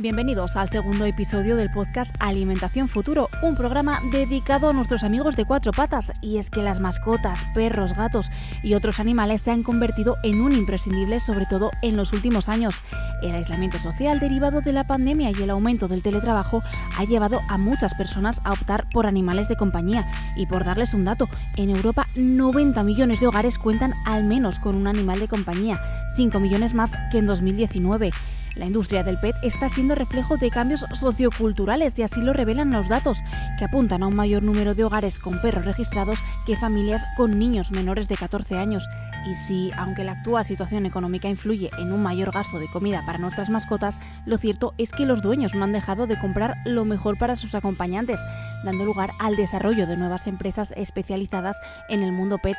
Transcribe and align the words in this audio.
Bienvenidos 0.00 0.54
al 0.54 0.68
segundo 0.68 1.06
episodio 1.06 1.56
del 1.56 1.72
podcast 1.72 2.14
Alimentación 2.20 2.86
Futuro, 2.86 3.28
un 3.42 3.56
programa 3.56 4.00
dedicado 4.12 4.68
a 4.68 4.72
nuestros 4.72 5.02
amigos 5.02 5.34
de 5.34 5.44
cuatro 5.44 5.72
patas. 5.72 6.12
Y 6.22 6.38
es 6.38 6.50
que 6.50 6.62
las 6.62 6.78
mascotas, 6.78 7.44
perros, 7.52 7.96
gatos 7.96 8.30
y 8.62 8.74
otros 8.74 9.00
animales 9.00 9.42
se 9.42 9.50
han 9.50 9.64
convertido 9.64 10.16
en 10.22 10.40
un 10.40 10.52
imprescindible, 10.52 11.18
sobre 11.18 11.46
todo 11.46 11.72
en 11.82 11.96
los 11.96 12.12
últimos 12.12 12.48
años. 12.48 12.76
El 13.24 13.34
aislamiento 13.34 13.80
social 13.80 14.20
derivado 14.20 14.60
de 14.60 14.72
la 14.72 14.86
pandemia 14.86 15.32
y 15.32 15.42
el 15.42 15.50
aumento 15.50 15.88
del 15.88 16.04
teletrabajo 16.04 16.62
ha 16.96 17.04
llevado 17.04 17.40
a 17.48 17.58
muchas 17.58 17.94
personas 17.94 18.40
a 18.44 18.52
optar 18.52 18.88
por 18.90 19.04
animales 19.04 19.48
de 19.48 19.56
compañía. 19.56 20.06
Y 20.36 20.46
por 20.46 20.64
darles 20.64 20.94
un 20.94 21.06
dato, 21.06 21.28
en 21.56 21.70
Europa 21.70 22.06
90 22.14 22.84
millones 22.84 23.18
de 23.18 23.26
hogares 23.26 23.58
cuentan 23.58 23.94
al 24.06 24.22
menos 24.22 24.60
con 24.60 24.76
un 24.76 24.86
animal 24.86 25.18
de 25.18 25.26
compañía, 25.26 25.80
5 26.14 26.38
millones 26.38 26.72
más 26.72 26.92
que 27.10 27.18
en 27.18 27.26
2019. 27.26 28.12
La 28.54 28.66
industria 28.66 29.02
del 29.02 29.18
PET 29.18 29.36
está 29.42 29.68
siendo 29.68 29.94
reflejo 29.94 30.36
de 30.36 30.50
cambios 30.50 30.84
socioculturales 30.92 31.98
y 31.98 32.02
así 32.02 32.20
lo 32.20 32.32
revelan 32.32 32.72
los 32.72 32.88
datos, 32.88 33.18
que 33.58 33.64
apuntan 33.64 34.02
a 34.02 34.06
un 34.06 34.16
mayor 34.16 34.42
número 34.42 34.74
de 34.74 34.84
hogares 34.84 35.18
con 35.18 35.40
perros 35.40 35.64
registrados 35.64 36.18
que 36.46 36.56
familias 36.56 37.06
con 37.16 37.38
niños 37.38 37.70
menores 37.70 38.08
de 38.08 38.16
14 38.16 38.56
años. 38.56 38.88
Y 39.26 39.34
si, 39.34 39.70
aunque 39.76 40.04
la 40.04 40.12
actual 40.12 40.44
situación 40.44 40.86
económica 40.86 41.28
influye 41.28 41.70
en 41.78 41.92
un 41.92 42.02
mayor 42.02 42.32
gasto 42.32 42.58
de 42.58 42.68
comida 42.68 43.02
para 43.04 43.18
nuestras 43.18 43.50
mascotas, 43.50 44.00
lo 44.26 44.38
cierto 44.38 44.74
es 44.78 44.90
que 44.90 45.06
los 45.06 45.22
dueños 45.22 45.54
no 45.54 45.64
han 45.64 45.72
dejado 45.72 46.06
de 46.06 46.18
comprar 46.18 46.56
lo 46.64 46.84
mejor 46.84 47.18
para 47.18 47.36
sus 47.36 47.54
acompañantes, 47.54 48.20
dando 48.64 48.84
lugar 48.84 49.10
al 49.18 49.36
desarrollo 49.36 49.86
de 49.86 49.96
nuevas 49.96 50.26
empresas 50.26 50.72
especializadas 50.76 51.58
en 51.88 52.02
el 52.02 52.12
mundo 52.12 52.38
PET 52.38 52.56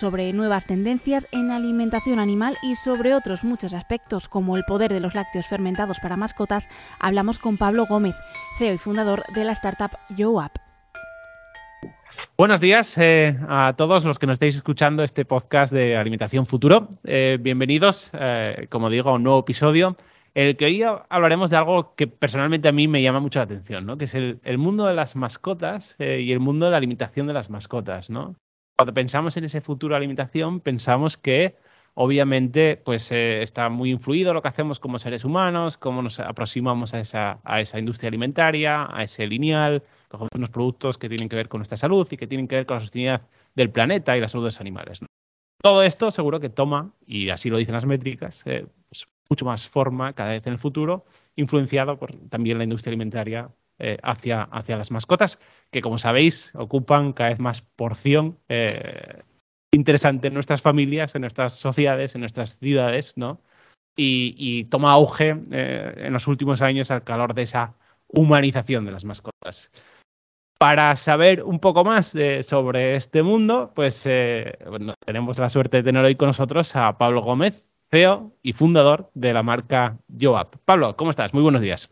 sobre 0.00 0.32
nuevas 0.32 0.64
tendencias 0.64 1.28
en 1.30 1.50
alimentación 1.50 2.18
animal 2.18 2.56
y 2.62 2.74
sobre 2.74 3.14
otros 3.14 3.44
muchos 3.44 3.74
aspectos 3.74 4.30
como 4.30 4.56
el 4.56 4.64
poder 4.64 4.90
de 4.90 4.98
los 4.98 5.14
lácteos 5.14 5.46
fermentados 5.46 5.98
para 6.00 6.16
mascotas, 6.16 6.70
hablamos 6.98 7.38
con 7.38 7.58
Pablo 7.58 7.84
Gómez, 7.84 8.16
CEO 8.56 8.72
y 8.72 8.78
fundador 8.78 9.22
de 9.34 9.44
la 9.44 9.52
startup 9.52 9.90
YoUp. 10.16 10.52
Buenos 12.38 12.62
días 12.62 12.96
eh, 12.96 13.38
a 13.46 13.74
todos 13.76 14.06
los 14.06 14.18
que 14.18 14.26
nos 14.26 14.36
estáis 14.36 14.56
escuchando 14.56 15.04
este 15.04 15.26
podcast 15.26 15.70
de 15.70 15.98
Alimentación 15.98 16.46
Futuro. 16.46 16.88
Eh, 17.04 17.36
bienvenidos, 17.38 18.10
eh, 18.14 18.68
como 18.70 18.88
digo, 18.88 19.10
a 19.10 19.14
un 19.14 19.22
nuevo 19.22 19.40
episodio 19.40 19.98
en 20.32 20.46
el 20.46 20.56
que 20.56 20.64
hoy 20.64 20.82
hablaremos 21.10 21.50
de 21.50 21.58
algo 21.58 21.94
que 21.94 22.06
personalmente 22.06 22.68
a 22.68 22.72
mí 22.72 22.88
me 22.88 23.02
llama 23.02 23.20
mucho 23.20 23.40
la 23.40 23.44
atención, 23.44 23.84
¿no? 23.84 23.98
que 23.98 24.06
es 24.06 24.14
el, 24.14 24.40
el 24.44 24.56
mundo 24.56 24.86
de 24.86 24.94
las 24.94 25.14
mascotas 25.14 25.96
y 25.98 26.32
el 26.32 26.40
mundo 26.40 26.66
de 26.66 26.70
la 26.70 26.78
alimentación 26.78 27.26
de 27.26 27.34
las 27.34 27.50
mascotas. 27.50 28.08
¿no? 28.08 28.36
Cuando 28.80 28.94
pensamos 28.94 29.36
en 29.36 29.44
ese 29.44 29.60
futuro 29.60 29.92
de 29.92 29.98
alimentación, 29.98 30.58
pensamos 30.58 31.18
que 31.18 31.54
obviamente 31.92 32.80
pues 32.82 33.12
eh, 33.12 33.42
está 33.42 33.68
muy 33.68 33.90
influido 33.90 34.32
lo 34.32 34.40
que 34.40 34.48
hacemos 34.48 34.80
como 34.80 34.98
seres 34.98 35.22
humanos, 35.22 35.76
cómo 35.76 36.00
nos 36.00 36.18
aproximamos 36.18 36.94
a 36.94 37.00
esa, 37.00 37.78
industria 37.78 38.08
alimentaria, 38.08 38.88
a 38.90 39.02
ese 39.02 39.26
lineal, 39.26 39.82
cogemos 40.08 40.30
unos 40.34 40.48
productos 40.48 40.96
que 40.96 41.10
tienen 41.10 41.28
que 41.28 41.36
ver 41.36 41.50
con 41.50 41.58
nuestra 41.58 41.76
salud 41.76 42.08
y 42.10 42.16
que 42.16 42.26
tienen 42.26 42.48
que 42.48 42.54
ver 42.54 42.64
con 42.64 42.76
la 42.76 42.80
sostenibilidad 42.80 43.20
del 43.54 43.68
planeta 43.68 44.16
y 44.16 44.20
la 44.22 44.28
salud 44.28 44.44
de 44.44 44.46
los 44.46 44.60
animales. 44.62 45.00
Todo 45.60 45.82
esto 45.82 46.10
seguro 46.10 46.40
que 46.40 46.48
toma, 46.48 46.94
y 47.04 47.28
así 47.28 47.50
lo 47.50 47.58
dicen 47.58 47.74
las 47.74 47.84
métricas, 47.84 48.42
eh, 48.46 48.64
pues, 48.88 49.06
mucho 49.28 49.44
más 49.44 49.68
forma 49.68 50.14
cada 50.14 50.30
vez 50.30 50.46
en 50.46 50.54
el 50.54 50.58
futuro, 50.58 51.04
influenciado 51.36 51.98
por 51.98 52.14
también 52.30 52.56
la 52.56 52.64
industria 52.64 52.92
alimentaria 52.92 53.50
eh, 53.80 53.98
hacia, 54.02 54.42
hacia 54.42 54.76
las 54.76 54.90
mascotas, 54.90 55.38
que 55.70 55.80
como 55.80 55.98
sabéis 55.98 56.52
ocupan 56.54 57.14
cada 57.14 57.30
vez 57.30 57.38
más 57.38 57.62
porción 57.62 58.38
eh, 58.48 59.22
interesante 59.72 60.28
en 60.28 60.34
nuestras 60.34 60.60
familias, 60.60 61.14
en 61.14 61.22
nuestras 61.22 61.54
sociedades, 61.54 62.14
en 62.14 62.20
nuestras 62.20 62.58
ciudades, 62.58 63.16
¿no? 63.16 63.40
Y, 63.96 64.64
toma 64.64 64.92
auge 64.92 65.36
eh, 65.50 65.94
en 65.96 66.12
los 66.12 66.26
últimos 66.26 66.62
años 66.62 66.90
al 66.90 67.04
calor 67.04 67.34
de 67.34 67.42
esa 67.42 67.74
humanización 68.08 68.84
de 68.86 68.92
las 68.92 69.04
mascotas. 69.04 69.70
Para 70.58 70.94
saber 70.96 71.42
un 71.42 71.58
poco 71.58 71.84
más 71.84 72.14
sobre 72.42 72.96
este 72.96 73.22
mundo, 73.22 73.72
pues 73.74 74.02
tenemos 74.02 75.38
la 75.38 75.48
suerte 75.50 75.78
de 75.78 75.82
tener 75.82 76.04
hoy 76.04 76.16
con 76.16 76.28
nosotros 76.28 76.76
a 76.76 76.96
Pablo 76.96 77.22
Gómez, 77.22 77.70
CEO 77.90 78.32
y 78.42 78.52
fundador 78.52 79.10
de 79.14 79.34
la 79.34 79.42
marca 79.42 79.98
YoApp. 80.08 80.56
Pablo, 80.64 80.96
¿cómo 80.96 81.10
estás? 81.10 81.34
Muy 81.34 81.42
buenos 81.42 81.62
días. 81.62 81.90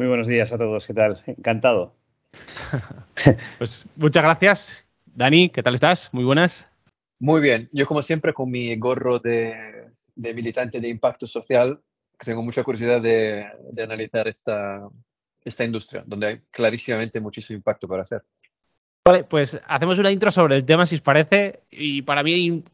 Muy 0.00 0.08
buenos 0.08 0.28
días 0.28 0.50
a 0.50 0.56
todos, 0.56 0.86
¿qué 0.86 0.94
tal? 0.94 1.22
Encantado. 1.26 1.94
pues 3.58 3.86
muchas 3.96 4.22
gracias. 4.22 4.86
Dani, 5.04 5.50
¿qué 5.50 5.62
tal 5.62 5.74
estás? 5.74 6.08
Muy 6.14 6.24
buenas. 6.24 6.66
Muy 7.18 7.42
bien, 7.42 7.68
yo 7.70 7.84
como 7.84 8.00
siempre 8.00 8.32
con 8.32 8.50
mi 8.50 8.74
gorro 8.76 9.18
de, 9.18 9.90
militante 10.16 10.80
de 10.80 10.88
impacto 10.88 11.26
social, 11.26 11.78
tengo 12.18 12.42
mucha 12.42 12.64
curiosidad 12.64 13.02
de, 13.02 13.44
analizar 13.78 14.26
esta, 14.26 14.88
esta 15.44 15.64
industria, 15.64 16.02
donde 16.06 16.26
hay 16.26 16.40
clarísimamente 16.50 17.20
muchísimo 17.20 17.58
impacto 17.58 17.86
para 17.86 18.00
hacer. 18.00 18.22
Vale, 19.04 19.24
pues 19.24 19.60
hacemos 19.66 19.98
una 19.98 20.10
intro 20.10 20.30
sobre 20.30 20.56
el 20.56 20.64
tema, 20.64 20.86
si 20.86 20.94
os 20.94 21.02
parece, 21.02 21.64
y 21.70 22.00
para 22.00 22.22
mí 22.22 22.32
hay 22.32 22.50
un 22.50 22.64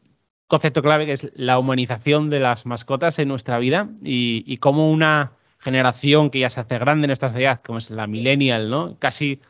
concepto 0.47 0.81
clave 0.81 1.05
que 1.05 1.11
es 1.11 1.29
la 1.35 1.59
humanización 1.59 2.29
de 2.29 2.39
las 2.39 2.65
mascotas 2.65 3.19
en 3.19 3.27
nuestra 3.27 3.59
vida 3.59 3.89
y, 4.01 4.45
y 4.47 4.59
cómo 4.59 4.89
una 4.89 5.36
generación 5.59 6.29
que 6.29 6.39
ya 6.39 6.49
se 6.49 6.59
hace 6.59 6.77
grande 6.77 7.05
en 7.05 7.09
nuestra 7.09 7.29
sociedad, 7.29 7.61
como 7.65 7.79
es 7.79 7.89
la 7.89 8.07
millennial, 8.07 8.69
¿no? 8.69 8.97
Casi 8.99 9.41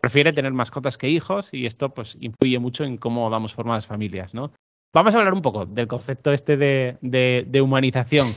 prefiere 0.00 0.32
tener 0.32 0.52
mascotas 0.52 0.98
que 0.98 1.08
hijos 1.08 1.50
y 1.52 1.66
esto 1.66 1.90
pues 1.90 2.16
influye 2.20 2.58
mucho 2.58 2.84
en 2.84 2.96
cómo 2.96 3.30
damos 3.30 3.54
forma 3.54 3.74
a 3.74 3.76
las 3.76 3.86
familias, 3.86 4.34
¿no? 4.34 4.52
Vamos 4.92 5.14
a 5.14 5.18
hablar 5.18 5.32
un 5.32 5.42
poco 5.42 5.64
del 5.64 5.86
concepto 5.86 6.32
este 6.32 6.56
de, 6.56 7.60
humanización. 7.62 8.28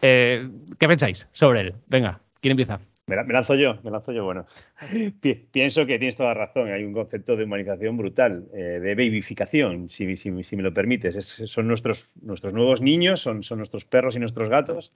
Eh, 0.00 0.48
¿Qué 0.78 0.88
pensáis 0.88 1.28
sobre 1.32 1.60
él? 1.60 1.74
Venga, 1.86 2.20
¿quién 2.40 2.52
empieza? 2.52 2.80
Me, 3.08 3.16
lanzo 3.16 3.54
yo, 3.56 3.78
me 3.82 3.90
lanzo 3.90 4.12
yo. 4.12 4.24
Bueno, 4.24 4.46
pienso 5.50 5.86
que 5.86 5.98
tienes 5.98 6.16
toda 6.16 6.32
razón. 6.34 6.70
Hay 6.70 6.84
un 6.84 6.92
concepto 6.92 7.36
de 7.36 7.44
humanización 7.44 7.96
brutal, 7.96 8.46
eh, 8.54 8.80
de 8.80 8.94
babyficación, 8.94 9.90
si, 9.90 10.06
me 10.06 10.62
lo 10.62 10.72
permites. 10.72 11.26
son 11.26 11.66
nuestros, 11.68 12.12
nuestros 12.22 12.54
nuevos 12.54 12.80
niños, 12.80 13.20
son, 13.20 13.42
son 13.42 13.58
nuestros 13.58 13.84
perros 13.84 14.14
y 14.16 14.20
nuestros 14.20 14.48
gatos 14.48 14.92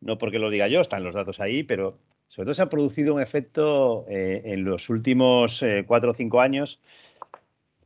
no 0.00 0.18
porque 0.18 0.38
lo 0.38 0.50
diga 0.50 0.68
yo, 0.68 0.80
están 0.80 1.04
los 1.04 1.14
datos 1.14 1.40
ahí, 1.40 1.62
pero 1.62 1.98
sobre 2.30 2.46
todo 2.46 2.54
se 2.54 2.62
ha 2.62 2.70
producido 2.70 3.14
un 3.14 3.20
efecto 3.20 4.06
eh, 4.08 4.42
en 4.44 4.64
los 4.64 4.88
últimos 4.88 5.62
eh, 5.62 5.84
cuatro 5.86 6.12
o 6.12 6.14
cinco 6.14 6.40
años. 6.40 6.80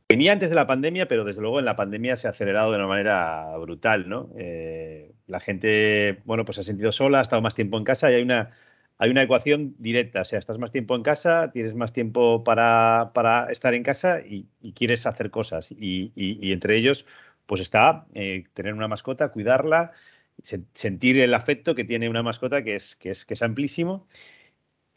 Venía 0.07 0.33
antes 0.33 0.49
de 0.49 0.55
la 0.55 0.67
pandemia, 0.67 1.07
pero 1.07 1.23
desde 1.23 1.41
luego 1.41 1.57
en 1.57 1.65
la 1.65 1.75
pandemia 1.75 2.15
se 2.15 2.27
ha 2.27 2.29
acelerado 2.29 2.71
de 2.71 2.77
una 2.77 2.87
manera 2.87 3.57
brutal, 3.57 4.07
¿no? 4.07 4.29
Eh, 4.37 5.11
la 5.25 5.39
gente, 5.39 6.21
bueno, 6.25 6.45
pues 6.45 6.57
se 6.57 6.61
ha 6.61 6.63
sentido 6.63 6.91
sola, 6.91 7.19
ha 7.19 7.21
estado 7.23 7.41
más 7.41 7.55
tiempo 7.55 7.77
en 7.79 7.83
casa 7.83 8.11
y 8.11 8.13
hay 8.13 8.21
una, 8.21 8.51
hay 8.99 9.09
una 9.09 9.23
ecuación 9.23 9.73
directa, 9.79 10.21
o 10.21 10.25
sea, 10.25 10.37
estás 10.37 10.59
más 10.59 10.71
tiempo 10.71 10.95
en 10.95 11.01
casa, 11.01 11.51
tienes 11.51 11.73
más 11.73 11.91
tiempo 11.91 12.43
para, 12.43 13.11
estar 13.49 13.73
en 13.73 13.81
casa 13.81 14.19
y, 14.21 14.47
quieres 14.73 15.07
hacer 15.07 15.31
cosas. 15.31 15.71
Y, 15.71 16.11
y, 16.15 16.51
entre 16.51 16.77
ellos, 16.77 17.07
pues 17.47 17.61
está 17.61 18.05
tener 18.53 18.75
una 18.75 18.87
mascota, 18.87 19.29
cuidarla, 19.29 19.91
sentir 20.43 21.17
el 21.19 21.33
afecto 21.33 21.75
que 21.75 21.83
tiene 21.83 22.09
una 22.09 22.23
mascota 22.23 22.63
que 22.63 22.75
es, 22.75 22.95
que 22.95 23.11
es, 23.11 23.25
que 23.25 23.33
es 23.33 23.41
amplísimo. 23.41 24.07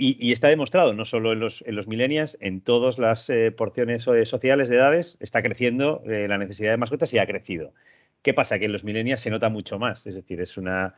Y, 0.00 0.31
está 0.31 0.47
demostrado, 0.47 0.94
no 0.94 1.04
solo 1.04 1.32
en 1.32 1.41
los, 1.41 1.65
en 1.66 1.75
los 1.75 1.88
millennials, 1.88 2.38
en 2.41 2.60
todas 2.60 2.99
las 2.99 3.28
eh, 3.31 3.50
porciones 3.50 4.06
eh, 4.06 4.27
sociales 4.27 4.69
de 4.69 4.77
edades, 4.77 5.16
está 5.19 5.43
creciendo 5.43 6.04
eh, 6.06 6.28
la 6.28 6.38
necesidad 6.38 6.71
de 6.71 6.77
mascotas 6.77 7.12
y 7.12 7.19
ha 7.19 7.27
crecido. 7.27 7.75
¿Qué 8.22 8.32
pasa? 8.32 8.60
Que 8.60 8.66
en 8.66 8.72
los 8.72 8.84
millennials 8.84 9.21
se 9.21 9.31
nota 9.31 9.48
mucho 9.48 9.81
más. 9.81 10.06
Es 10.06 10.15
decir, 10.15 10.41
es 10.41 10.56
una. 10.56 10.94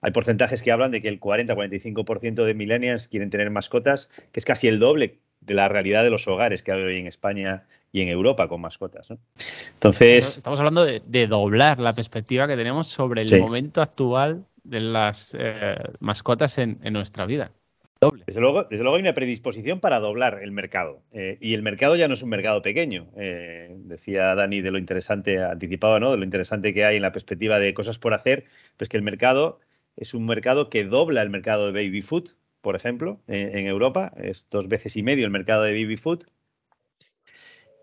Hay 0.00 0.12
porcentajes 0.12 0.62
que 0.62 0.70
hablan 0.70 0.92
de 0.92 1.02
que 1.02 1.08
el 1.08 1.18
40-45% 1.18 2.44
de 2.44 2.54
millennials 2.54 3.08
quieren 3.08 3.30
tener 3.30 3.50
mascotas, 3.50 4.08
que 4.30 4.38
es 4.38 4.44
casi 4.44 4.68
el 4.68 4.78
doble 4.78 5.18
de 5.40 5.54
la 5.54 5.68
realidad 5.68 6.04
de 6.04 6.10
los 6.10 6.28
hogares 6.28 6.62
que 6.62 6.70
hay 6.70 6.82
hoy 6.82 6.98
en 6.98 7.08
España 7.08 7.66
y 7.92 8.00
en 8.02 8.08
Europa 8.08 8.48
con 8.48 8.60
mascotas. 8.60 9.08
Entonces. 9.74 10.36
Estamos 10.36 10.58
hablando 10.58 10.84
de, 10.84 11.26
doblar 11.26 11.80
la 11.80 11.92
perspectiva 11.92 12.46
que 12.46 12.56
tenemos 12.56 12.88
sobre 12.88 13.22
el 13.22 13.40
momento 13.40 13.82
actual 13.82 14.44
de 14.64 14.80
las 14.80 15.36
eh, 15.38 15.76
mascotas 15.98 16.58
en, 16.58 16.78
nuestra 16.92 17.26
vida. 17.26 17.50
Doble. 18.00 18.24
Desde 18.26 18.40
luego, 18.40 18.64
desde 18.64 18.82
luego 18.82 18.96
hay 18.96 19.02
una 19.02 19.12
predisposición 19.12 19.80
para 19.80 19.98
doblar 19.98 20.40
el 20.42 20.52
mercado. 20.52 21.02
Eh, 21.12 21.36
y 21.40 21.52
el 21.52 21.62
mercado 21.62 21.96
ya 21.96 22.08
no 22.08 22.14
es 22.14 22.22
un 22.22 22.30
mercado 22.30 22.62
pequeño. 22.62 23.08
Eh, 23.16 23.74
decía 23.76 24.34
Dani 24.34 24.62
de 24.62 24.70
lo 24.70 24.78
interesante, 24.78 25.42
anticipaba, 25.42 26.00
¿no? 26.00 26.10
De 26.12 26.16
lo 26.16 26.24
interesante 26.24 26.72
que 26.72 26.84
hay 26.84 26.96
en 26.96 27.02
la 27.02 27.12
perspectiva 27.12 27.58
de 27.58 27.74
cosas 27.74 27.98
por 27.98 28.14
hacer, 28.14 28.46
pues 28.78 28.88
que 28.88 28.96
el 28.96 29.02
mercado 29.02 29.60
es 29.96 30.14
un 30.14 30.24
mercado 30.24 30.70
que 30.70 30.84
dobla 30.84 31.20
el 31.20 31.28
mercado 31.28 31.70
de 31.70 31.72
baby 31.72 32.00
food, 32.00 32.30
por 32.62 32.74
ejemplo, 32.74 33.20
en 33.26 33.66
Europa. 33.66 34.12
Es 34.16 34.46
dos 34.50 34.68
veces 34.68 34.96
y 34.96 35.02
medio 35.02 35.26
el 35.26 35.30
mercado 35.30 35.64
de 35.64 35.72
baby 35.72 35.96
food 35.96 36.24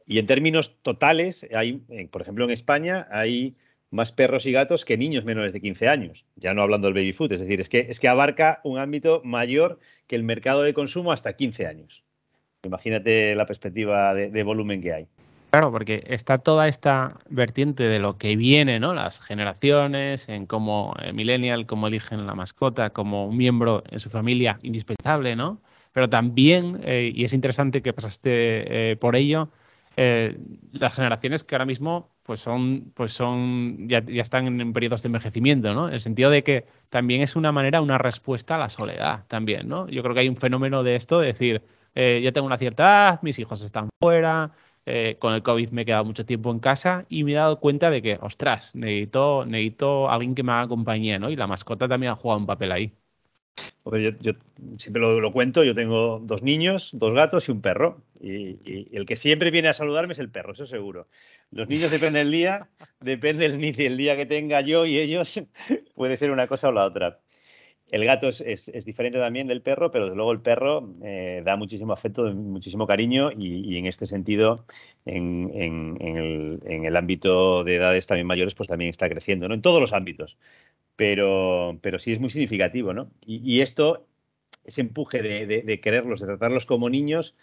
y 0.07 0.19
en 0.19 0.25
términos 0.25 0.73
totales, 0.81 1.47
hay, 1.53 1.83
por 2.09 2.21
ejemplo, 2.21 2.45
en 2.45 2.51
España 2.51 3.07
hay 3.11 3.55
más 3.91 4.13
perros 4.13 4.45
y 4.45 4.51
gatos 4.51 4.85
que 4.85 4.97
niños 4.97 5.25
menores 5.25 5.53
de 5.53 5.61
15 5.61 5.87
años, 5.89 6.25
ya 6.37 6.53
no 6.53 6.61
hablando 6.61 6.87
del 6.87 6.93
baby 6.93 7.13
food, 7.13 7.33
es 7.33 7.41
decir, 7.41 7.59
es 7.59 7.69
que, 7.69 7.87
es 7.89 7.99
que 7.99 8.07
abarca 8.07 8.61
un 8.63 8.79
ámbito 8.79 9.21
mayor 9.23 9.79
que 10.07 10.15
el 10.15 10.23
mercado 10.23 10.63
de 10.63 10.73
consumo 10.73 11.11
hasta 11.11 11.33
15 11.33 11.67
años. 11.67 12.03
Imagínate 12.63 13.35
la 13.35 13.45
perspectiva 13.45 14.13
de, 14.13 14.43
volumen 14.43 14.81
que 14.81 14.93
hay. 14.93 15.07
Claro, 15.51 15.71
porque 15.71 16.03
está 16.07 16.37
toda 16.37 16.67
esta 16.67 17.17
vertiente 17.29 17.83
de 17.83 17.99
lo 17.99 18.17
que 18.17 18.35
viene, 18.35 18.79
¿no? 18.79 18.93
Las 18.93 19.21
generaciones, 19.21 20.27
en 20.27 20.45
cómo 20.45 20.93
el 21.01 21.13
millennial, 21.13 21.65
cómo 21.65 21.87
eligen 21.87 22.27
la 22.27 22.35
mascota, 22.35 22.89
como 22.89 23.27
un 23.27 23.37
miembro 23.37 23.83
en 23.89 23.99
su 23.99 24.09
familia 24.09 24.59
indispensable, 24.63 25.35
¿no? 25.35 25.61
Pero 25.93 26.09
también, 26.09 26.81
eh, 26.83 27.11
y 27.13 27.23
es 27.23 27.33
interesante 27.33 27.81
que 27.81 27.93
pasaste 27.93 28.91
eh, 28.91 28.95
por 28.97 29.15
ello, 29.15 29.49
eh, 29.97 30.37
las 30.71 30.93
generaciones 30.93 31.43
que 31.43 31.55
ahora 31.55 31.65
mismo 31.65 32.11
pues 32.23 32.41
son, 32.41 32.91
pues 32.93 33.13
son, 33.13 33.87
ya, 33.89 34.03
ya, 34.05 34.21
están 34.21 34.61
en 34.61 34.73
periodos 34.73 35.01
de 35.01 35.07
envejecimiento, 35.07 35.73
¿no? 35.73 35.87
En 35.87 35.93
el 35.93 35.99
sentido 36.01 36.29
de 36.29 36.43
que 36.43 36.65
también 36.89 37.21
es 37.21 37.35
una 37.35 37.51
manera, 37.51 37.81
una 37.81 37.97
respuesta 37.97 38.55
a 38.55 38.57
la 38.59 38.69
soledad 38.69 39.25
también, 39.27 39.67
¿no? 39.67 39.87
Yo 39.89 40.03
creo 40.03 40.13
que 40.13 40.21
hay 40.21 40.29
un 40.29 40.35
fenómeno 40.35 40.83
de 40.83 40.95
esto, 40.95 41.19
de 41.19 41.27
decir, 41.27 41.63
eh, 41.95 42.21
yo 42.23 42.31
tengo 42.33 42.45
una 42.45 42.57
cierta 42.57 42.83
edad, 42.83 43.21
mis 43.23 43.39
hijos 43.39 43.63
están 43.63 43.89
fuera, 43.99 44.51
eh, 44.85 45.17
con 45.19 45.33
el 45.33 45.41
COVID 45.43 45.71
me 45.71 45.81
he 45.81 45.85
quedado 45.85 46.05
mucho 46.05 46.25
tiempo 46.25 46.51
en 46.51 46.59
casa 46.59 47.05
y 47.09 47.23
me 47.23 47.31
he 47.31 47.35
dado 47.35 47.59
cuenta 47.59 47.89
de 47.89 48.01
que, 48.01 48.19
ostras, 48.21 48.75
necesito, 48.75 49.45
necesito 49.45 50.09
alguien 50.09 50.35
que 50.35 50.43
me 50.43 50.51
haga 50.51 50.67
compañía, 50.67 51.19
¿no? 51.19 51.29
Y 51.29 51.35
la 51.35 51.47
mascota 51.47 51.87
también 51.87 52.11
ha 52.11 52.15
jugado 52.15 52.39
un 52.39 52.45
papel 52.45 52.71
ahí. 52.71 52.93
Yo, 53.85 54.33
siempre 54.77 55.01
lo, 55.01 55.31
cuento, 55.31 55.63
yo 55.63 55.73
tengo 55.73 56.19
dos 56.19 56.43
niños, 56.43 56.91
dos 56.93 57.13
gatos 57.13 57.47
y 57.47 57.51
un 57.51 57.61
perro. 57.61 58.01
Y, 58.19 58.95
el 58.95 59.05
que 59.05 59.15
siempre 59.15 59.51
viene 59.51 59.69
a 59.69 59.73
saludarme 59.73 60.13
es 60.13 60.19
el 60.19 60.29
perro, 60.29 60.53
eso 60.53 60.65
seguro. 60.65 61.07
Los 61.51 61.69
niños 61.69 61.91
depende 61.91 62.19
del 62.19 62.31
día, 62.31 62.69
depende 62.99 63.49
del, 63.49 63.97
día 63.97 64.17
que 64.17 64.25
tenga 64.25 64.61
yo 64.61 64.85
y 64.85 64.99
ellos, 64.99 65.41
puede 65.95 66.17
ser 66.17 66.31
una 66.31 66.47
cosa 66.47 66.69
o 66.69 66.71
la 66.71 66.85
otra. 66.85 67.19
El 67.89 68.03
gato 68.03 68.27
es, 68.27 68.65
diferente 68.85 69.17
también 69.17 69.47
del 69.47 69.61
perro, 69.61 69.91
pero 69.91 70.05
desde 70.05 70.17
luego 70.17 70.33
el 70.33 70.41
perro 70.41 70.93
eh, 71.03 71.41
da 71.45 71.55
muchísimo 71.55 71.93
afecto, 71.93 72.25
muchísimo 72.33 72.85
cariño 72.85 73.31
y, 73.31 73.77
en 73.77 73.85
este 73.85 74.05
sentido, 74.05 74.65
en, 75.05 75.49
el, 76.01 76.95
ámbito 76.97 77.63
de 77.63 77.75
edades 77.75 78.05
también 78.05 78.27
mayores, 78.27 78.55
pues 78.55 78.67
también 78.67 78.89
está 78.89 79.07
creciendo, 79.07 79.47
¿no? 79.47 79.53
En 79.53 79.61
todos 79.61 79.79
los 79.79 79.93
ámbitos 79.93 80.37
pero, 80.97 81.79
pero 81.81 81.99
sí 81.99 82.11
es 82.11 82.19
muy 82.19 82.29
significativo, 82.29 82.93
¿no? 82.93 83.09
Y, 83.25 83.61
esto, 83.61 84.07
ese 84.65 84.81
empuje 84.81 85.21
de, 85.21 85.79
quererlos, 85.79 86.19
de 86.19 86.25
tratarlos 86.27 86.65
como 86.65 86.89
niños, 86.89 87.35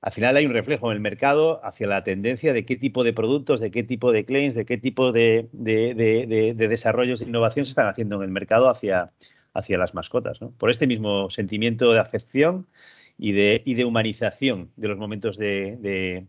al 0.00 0.12
final 0.12 0.36
hay 0.36 0.46
un 0.46 0.52
reflejo 0.52 0.90
en 0.90 0.96
el 0.96 1.00
mercado 1.00 1.64
hacia 1.64 1.86
la 1.86 2.02
tendencia 2.02 2.52
de 2.52 2.64
qué 2.64 2.76
tipo 2.76 3.04
de 3.04 3.12
productos, 3.12 3.60
de 3.60 3.70
qué 3.70 3.82
tipo 3.82 4.10
de 4.10 4.24
claims, 4.24 4.54
de 4.54 4.64
qué 4.64 4.78
tipo 4.78 5.12
de, 5.12 5.48
desarrollos 5.52 7.20
de 7.20 7.26
innovación 7.26 7.66
se 7.66 7.70
están 7.70 7.88
haciendo 7.88 8.16
en 8.16 8.22
el 8.22 8.30
mercado 8.30 8.70
hacia, 8.70 9.12
hacia 9.52 9.78
las 9.78 9.94
mascotas, 9.94 10.40
¿no? 10.40 10.50
Por 10.52 10.70
este 10.70 10.86
mismo 10.86 11.30
sentimiento 11.30 11.92
de 11.92 11.98
afección 11.98 12.66
y 13.18 13.32
de, 13.32 13.62
y 13.64 13.74
de 13.74 13.84
humanización 13.84 14.70
de 14.76 14.88
los 14.88 14.96
momentos 14.96 15.36
de, 15.36 16.26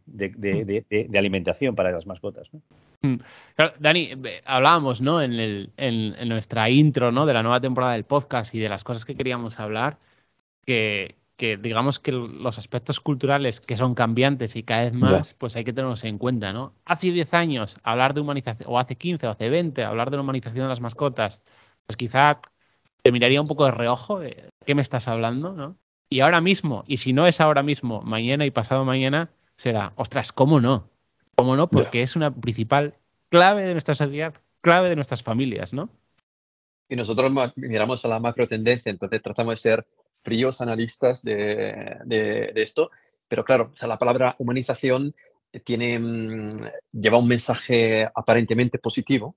alimentación 1.16 1.76
para 1.76 1.92
las 1.92 2.08
mascotas. 2.08 2.50
¿no? 2.52 2.62
Mm. 3.02 3.20
Dani, 3.80 4.12
hablábamos 4.44 5.00
¿no? 5.00 5.22
En, 5.22 5.34
el, 5.34 5.72
en, 5.78 6.28
nuestra 6.28 6.70
intro 6.70 7.12
¿no? 7.12 7.28
de 7.28 7.34
la 7.34 7.44
nueva 7.44 7.62
temporada 7.62 7.94
del 7.94 8.06
podcast 8.06 8.56
y 8.56 8.60
de 8.60 8.70
las 8.70 8.84
cosas 8.84 9.06
que 9.06 9.16
queríamos 9.16 9.60
hablar, 9.60 10.00
que, 10.66 11.16
que 11.38 11.58
digamos 11.58 12.00
que 12.00 12.12
los 12.12 12.58
aspectos 12.58 13.00
culturales 13.00 13.62
que 13.62 13.78
son 13.78 13.94
cambiantes 13.94 14.56
y 14.56 14.64
cada 14.64 14.86
vez 14.86 14.94
más, 14.94 15.36
pues 15.36 15.56
hay 15.56 15.64
que 15.64 15.74
tenerlos 15.74 16.04
en 16.04 16.18
cuenta. 16.18 16.54
¿no? 16.54 16.74
Hace 16.86 17.12
10 17.12 17.34
años 17.36 17.78
hablar 17.84 18.16
de 18.16 18.22
humanización, 18.22 18.68
o 18.70 18.80
hace 18.80 18.96
15 18.96 19.28
o 19.28 19.30
hace 19.30 19.50
20, 19.50 19.84
hablar 19.84 20.10
de 20.10 20.18
la 20.18 20.24
humanización 20.24 20.66
de 20.66 20.70
las 20.70 20.82
mascotas, 20.82 21.40
pues 21.86 21.98
quizá 21.98 22.42
te 23.04 23.12
miraría 23.12 23.42
un 23.42 23.48
poco 23.48 23.66
de 23.66 23.72
reojo 23.72 24.20
de 24.20 24.50
qué 24.66 24.74
me 24.74 24.82
estás 24.82 25.08
hablando, 25.08 25.54
¿no? 25.54 25.78
Y 26.10 26.22
ahora 26.22 26.42
mismo, 26.42 26.84
y 26.88 26.98
si 26.98 27.14
no 27.14 27.28
es 27.28 27.40
ahora 27.40 27.62
mismo, 27.62 28.02
mañana 28.02 28.46
y 28.46 28.52
pasado 28.52 28.84
mañana, 28.84 29.30
será, 29.58 29.94
ostras, 29.96 30.32
¿cómo 30.32 30.60
no? 30.60 30.90
¿Cómo 31.36 31.56
no? 31.56 31.70
Porque 31.70 32.02
es 32.02 32.16
una 32.16 32.34
principal 32.34 32.96
clave 33.30 33.66
de 33.66 33.74
nuestra 33.74 33.94
sociedad, 33.94 34.34
clave 34.62 34.90
de 34.90 34.96
nuestras 34.96 35.22
familias, 35.22 35.72
¿no? 35.72 35.90
Y 36.90 36.96
nosotros 36.96 37.32
miramos 37.56 38.04
a 38.04 38.08
la 38.08 38.20
macro 38.20 38.48
tendencia, 38.48 38.90
entonces 38.90 39.22
tratamos 39.22 39.54
de 39.54 39.62
ser 39.62 39.88
fríos 40.24 40.62
analistas 40.62 41.22
de, 41.22 42.52
esto, 42.56 42.90
pero 43.28 43.46
claro, 43.46 43.70
o 43.72 43.76
sea, 43.76 43.88
la 43.88 44.00
palabra 44.00 44.36
humanización 44.40 45.14
tiene, 45.64 46.00
mm, 46.00 46.58
lleva 46.92 47.20
un 47.20 47.28
mensaje 47.28 48.10
aparentemente 48.16 48.80
positivo, 48.80 49.36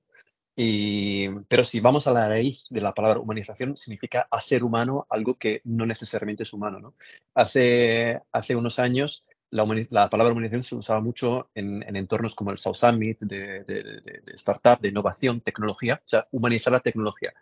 y, 0.55 1.29
pero 1.49 1.65
si 1.65 1.81
vamos 1.81 2.07
a 2.07 2.13
la 2.13 2.29
raíz 2.29 2.67
de 2.69 2.81
la 2.81 2.93
palabra 2.93 3.21
humanización, 3.21 3.77
significa 3.77 4.29
hacer 4.31 4.63
humano 4.63 5.07
algo 5.09 5.35
que 5.35 5.63
no 5.65 5.87
necesariamente 5.87 6.43
es 6.43 6.53
humano. 6.53 6.79
¿no? 6.79 6.95
Hace, 7.35 8.21
unos 8.55 8.79
años 8.79 9.25
la, 9.51 10.11
palabra 10.11 10.33
humanización 10.33 10.63
se 10.63 10.75
usaba 10.75 11.01
mucho 11.01 11.51
en, 11.55 11.97
entornos 11.97 12.35
como 12.35 12.51
el 12.51 12.59
South 12.59 12.75
Summit, 12.75 13.21
de, 13.21 13.65
de, 13.65 14.23
startup, 14.35 14.81
de 14.81 14.89
innovación, 14.89 15.41
tecnología, 15.41 15.97
o 16.05 16.09
sea, 16.09 16.27
humanizar 16.31 16.73
la 16.73 16.81
tecnología. 16.81 17.33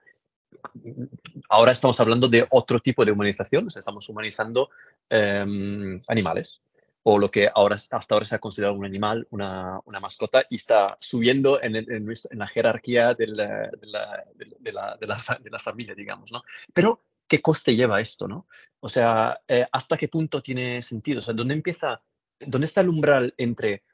Ahora 1.49 1.73
estamos 1.73 1.99
hablando 2.01 2.29
de 2.29 2.47
otro 2.51 2.81
tipo 2.81 3.05
de 3.05 3.13
humanización, 3.13 3.67
o 3.67 3.71
sea, 3.71 3.81
estamos 3.81 4.09
humanizando 4.09 4.71
em, 5.09 6.01
animales, 6.09 6.63
o 7.03 7.19
lo 7.19 7.31
que 7.31 7.49
ahora, 7.53 7.77
hasta 7.77 8.15
ahora 8.15 8.27
se 8.27 8.35
ha 8.35 8.39
considerado 8.39 8.77
un 8.77 8.85
animal, 8.85 9.27
una, 9.31 9.81
una 9.85 10.01
mascota, 10.01 10.45
y 10.51 10.57
está 10.57 10.99
subiendo 11.01 11.63
en, 11.63 11.77
en, 11.77 12.07
la 12.33 12.47
jerarquía 12.47 13.15
de 13.15 13.27
la, 13.27 13.71
de, 13.71 13.87
la, 13.87 14.25
de, 14.61 14.73
la, 14.73 14.97
de 14.99 15.51
la, 15.51 15.59
familia, 15.59 15.95
digamos, 15.95 16.31
¿no? 16.33 16.43
Pero, 16.75 17.05
¿qué 17.27 17.41
coste 17.41 17.75
lleva 17.75 18.01
esto, 18.01 18.29
no? 18.29 18.47
O 18.81 18.89
sea, 18.89 19.41
eh, 19.49 19.67
¿hasta 19.73 19.97
qué 19.97 20.09
punto 20.09 20.43
tiene 20.43 20.83
sentido? 20.83 21.21
O 21.21 21.23
sea, 21.23 21.33
¿dónde 21.33 21.55
empieza, 21.55 22.03
dónde 22.39 22.67
está 22.67 22.83
el 22.83 22.91
umbral 22.91 23.35
entre 23.39 23.85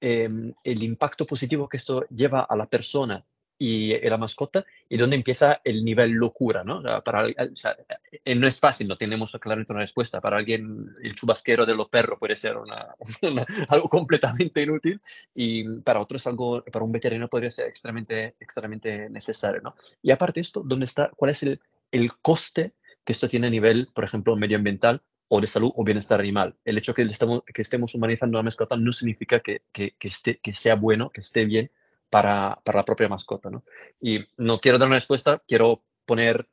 em, 0.00 0.54
el 0.62 0.82
impacto 0.82 1.26
positivo 1.26 1.68
que 1.68 1.76
esto 1.76 2.06
lleva 2.08 2.42
a 2.42 2.56
la 2.56 2.66
persona 2.66 3.26
y, 3.64 4.08
la 4.08 4.18
mascota 4.18 4.64
y 4.88 4.96
dónde 4.96 5.16
empieza 5.16 5.60
el 5.64 5.84
nivel 5.84 6.10
locura, 6.10 6.64
¿no? 6.64 6.82
para, 7.02 7.28
eh, 7.28 8.34
no 8.34 8.46
es 8.46 8.60
fácil, 8.60 8.86
no 8.88 8.96
tenemos 8.96 9.32
claramente 9.40 9.72
una 9.72 9.82
respuesta. 9.82 10.20
Para 10.20 10.36
alguien 10.36 10.94
el 11.02 11.14
chubasquero 11.14 11.64
de 11.64 11.74
los 11.74 11.88
perros 11.88 12.18
puede 12.18 12.36
ser 12.36 12.56
algo 13.68 13.88
completamente 13.88 14.62
inútil 14.62 15.00
y 15.34 15.80
para 15.80 16.00
otros 16.00 16.26
algo, 16.26 16.62
para 16.64 16.84
un 16.84 16.92
veterinario 16.92 17.28
podría 17.28 17.50
ser 17.50 17.68
extremadamente, 17.68 18.36
extremadamente 18.38 19.08
necesario, 19.10 19.62
¿no? 19.62 19.74
Y 20.02 20.10
aparte 20.10 20.40
de 20.40 20.42
esto, 20.42 20.62
¿dónde 20.64 20.84
está, 20.84 21.10
¿cuál 21.16 21.30
es 21.30 21.42
el, 21.42 21.60
el 21.90 22.12
coste 22.16 22.74
que 23.04 23.12
esto 23.12 23.28
tiene 23.28 23.46
a 23.46 23.50
nivel, 23.50 23.88
por 23.94 24.04
ejemplo, 24.04 24.36
medioambiental 24.36 25.02
o 25.28 25.40
de 25.40 25.46
salud 25.46 25.72
o 25.74 25.84
bienestar 25.84 26.20
animal. 26.20 26.56
El 26.64 26.78
hecho 26.78 26.94
que, 26.94 27.02
estemos, 27.02 27.42
que 27.44 27.62
estemos 27.62 27.94
humanizando 27.94 28.38
la 28.38 28.42
mascota 28.42 28.76
no 28.76 28.92
significa 28.92 29.40
que, 29.40 29.62
que, 29.72 29.94
esté, 30.00 30.38
que 30.38 30.52
sea 30.52 30.76
bueno, 30.76 31.10
que 31.10 31.20
esté 31.20 31.44
bien 31.44 31.70
para, 32.14 32.60
para 32.62 32.78
la 32.78 32.84
propia 32.84 33.08
mascota. 33.08 33.50
¿no? 33.50 33.64
Y 34.00 34.20
no 34.36 34.60
quiero 34.60 34.78
dar 34.78 34.86
una 34.86 34.98
respuesta, 34.98 35.42
quiero 35.48 35.82
poner 36.06 36.46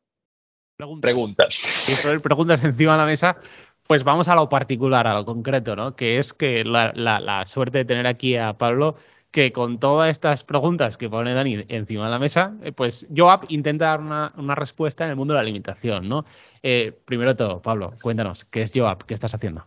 preguntas. 0.76 1.02
preguntas. 1.02 2.02
poner 2.02 2.20
preguntas 2.20 2.64
encima 2.64 2.94
de 2.94 2.98
la 2.98 3.06
mesa. 3.06 3.38
Pues 3.86 4.04
vamos 4.04 4.28
a 4.28 4.34
lo 4.34 4.50
particular, 4.50 5.06
a 5.06 5.14
lo 5.14 5.24
concreto, 5.24 5.76
¿no? 5.76 5.96
Que 5.96 6.18
es 6.18 6.34
que 6.34 6.64
la, 6.64 6.94
la, 6.96 7.20
la 7.20 7.46
suerte 7.46 7.78
de 7.78 7.86
tener 7.86 8.08
aquí 8.08 8.38
a 8.38 8.54
Pablo 8.54 8.96
que 9.30 9.52
con 9.52 9.80
todas 9.80 10.10
estas 10.10 10.44
preguntas 10.44 10.98
que 10.98 11.10
pone 11.10 11.36
Dani 11.36 11.60
encima 11.68 12.06
de 12.06 12.10
la 12.10 12.18
mesa, 12.18 12.56
eh, 12.64 12.72
pues 12.72 13.06
Joab 13.16 13.46
intenta 13.50 13.86
dar 13.86 14.00
una, 14.00 14.34
una, 14.38 14.56
respuesta 14.56 15.04
en 15.04 15.12
el 15.12 15.16
mundo 15.16 15.34
de 15.34 15.38
la 15.38 15.42
alimentación, 15.42 16.10
¿no? 16.10 16.26
Eh, 16.64 16.92
primero 17.06 17.32
de 17.32 17.38
todo, 17.38 17.62
Pablo, 17.62 17.92
cuéntanos, 18.02 18.46
¿qué 18.46 18.64
es 18.64 18.72
Joab? 18.74 19.06
¿Qué 19.06 19.14
estás 19.14 19.36
haciendo? 19.36 19.64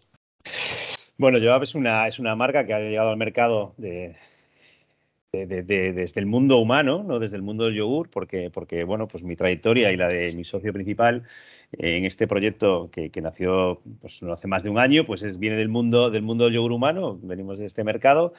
Bueno, 1.19 1.39
Joab 1.41 1.63
es 1.63 1.77
una, 1.77 2.09
es 2.09 2.19
una 2.19 2.35
marca 2.35 2.67
que 2.67 2.75
ha 2.75 2.81
llegado 2.81 3.11
al 3.11 3.17
mercado 3.17 3.75
de, 3.77 4.17
desde 5.47 6.21
el 6.21 6.27
mundo 6.27 6.59
humano, 6.59 7.05
no 7.07 7.19
desde 7.19 7.37
el 7.37 7.43
mundo 7.43 7.65
del 7.67 7.75
yogur, 7.75 8.11
porque, 8.11 8.51
porque 8.51 8.85
bueno, 8.85 9.09
pues 9.09 9.23
mi 9.23 9.37
trayectoria 9.37 9.93
y 9.93 9.97
la 9.97 10.09
de 10.09 10.33
mi 10.33 10.45
socio 10.45 10.73
principal 10.73 11.25
en 11.73 12.05
este 12.05 12.27
proyecto 12.27 12.91
que, 12.91 13.11
nació 13.21 13.81
pues, 14.01 14.23
no 14.23 14.33
hace 14.33 14.47
más 14.47 14.63
de 14.63 14.71
un 14.71 14.79
año, 14.79 15.05
pues 15.05 15.23
es, 15.23 15.39
viene 15.39 15.57
del 15.57 15.69
mundo, 15.69 16.11
del 16.11 16.23
mundo 16.23 16.45
del 16.45 16.55
yogur 16.55 16.73
humano, 16.73 17.19
venimos 17.23 17.59
de 17.59 17.67
este 17.67 17.85
mercado, 17.85 18.33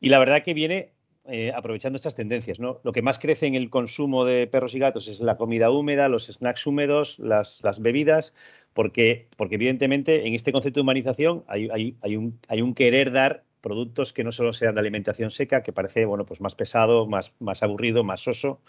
y 0.00 0.10
la 0.10 0.18
verdad 0.18 0.42
que 0.42 0.54
viene 0.54 0.92
eh, 1.28 1.52
aprovechando 1.54 1.96
estas 1.96 2.14
tendencias. 2.14 2.60
¿no? 2.60 2.80
Lo 2.84 2.92
que 2.92 3.02
más 3.02 3.18
crece 3.18 3.46
en 3.46 3.56
el 3.56 3.68
consumo 3.68 4.24
de 4.24 4.46
perros 4.46 4.74
y 4.74 4.78
gatos 4.78 5.08
es 5.08 5.18
la 5.18 5.36
comida 5.36 5.70
húmeda, 5.70 6.08
los 6.08 6.26
snacks 6.26 6.66
húmedos, 6.66 7.18
las, 7.18 7.60
las 7.64 7.80
bebidas, 7.80 8.32
porque, 8.74 9.26
porque 9.36 9.56
evidentemente 9.56 10.28
en 10.28 10.34
este 10.34 10.52
concepto 10.52 10.78
de 10.78 10.82
humanización 10.82 11.42
hay, 11.48 11.68
hay, 11.70 11.96
hay, 12.02 12.16
un, 12.16 12.38
hay 12.46 12.62
un 12.62 12.74
querer 12.74 13.10
dar 13.10 13.42
productos 13.66 14.12
que 14.12 14.22
no 14.22 14.30
solo 14.30 14.52
sean 14.52 14.76
de 14.76 14.80
alimentación 14.80 15.32
seca, 15.32 15.64
que 15.64 15.72
parece 15.72 16.04
bueno, 16.04 16.24
pues 16.24 16.40
más 16.40 16.54
pesado, 16.54 17.04
más, 17.08 17.32
más 17.40 17.64
aburrido, 17.64 18.04
más 18.04 18.20
soso. 18.20 18.60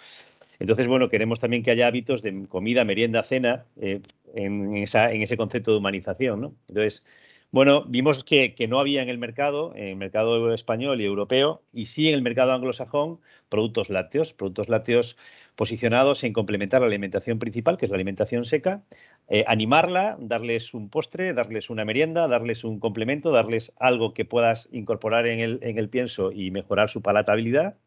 Entonces, 0.58 0.88
bueno, 0.88 1.08
queremos 1.08 1.40
también 1.40 1.62
que 1.62 1.70
haya 1.70 1.86
hábitos 1.86 2.24
de 2.24 2.48
comida, 2.48 2.84
merienda, 2.84 3.22
cena 3.22 3.66
eh, 3.80 4.02
en, 4.34 4.76
esa, 4.76 5.12
en 5.12 5.22
ese 5.22 5.38
concepto 5.38 5.70
de 5.70 5.78
humanización. 5.78 6.42
¿no? 6.42 6.56
Entonces, 6.68 7.04
bueno, 7.52 7.86
vimos 7.86 8.24
que, 8.24 8.56
que, 8.56 8.68
no 8.68 8.80
había 8.80 9.04
en 9.04 9.10
el 9.10 9.20
mercado, 9.20 9.72
en 9.76 9.90
el 9.90 9.96
mercado 9.98 10.52
español 10.52 11.00
y 11.00 11.06
europeo, 11.06 11.62
y 11.72 11.86
sí 11.86 12.08
en 12.08 12.16
el 12.16 12.24
mercado 12.24 12.54
anglosajón, 12.54 13.20
productos 13.50 13.92
lácteos, 13.92 14.34
productos 14.34 14.68
lácteos 14.68 15.16
posicionados 15.56 16.24
en 16.24 16.34
complementar 16.34 16.82
la 16.82 16.88
alimentación 16.88 17.38
principal, 17.38 17.78
que 17.78 17.86
es 17.86 17.92
la 17.92 17.98
alimentación 17.98 18.46
seca, 18.46 18.82
eh, 19.30 19.44
animarla, 19.48 20.16
darles 20.20 20.74
un 20.74 20.90
postre, 20.90 21.34
darles 21.34 21.70
una 21.70 21.84
merienda, 21.84 22.30
darles 22.30 22.64
un 22.64 22.80
complemento, 22.80 23.32
darles 23.32 23.74
algo 23.78 24.14
que 24.14 24.24
puedas 24.24 24.70
incorporar 24.72 25.28
en 25.28 25.40
el, 25.42 25.60
en 25.64 25.78
el 25.78 25.90
pienso 25.90 26.32
y 26.32 26.50
mejorar 26.52 26.90
su 26.90 27.02
palatabilidad. 27.02 27.78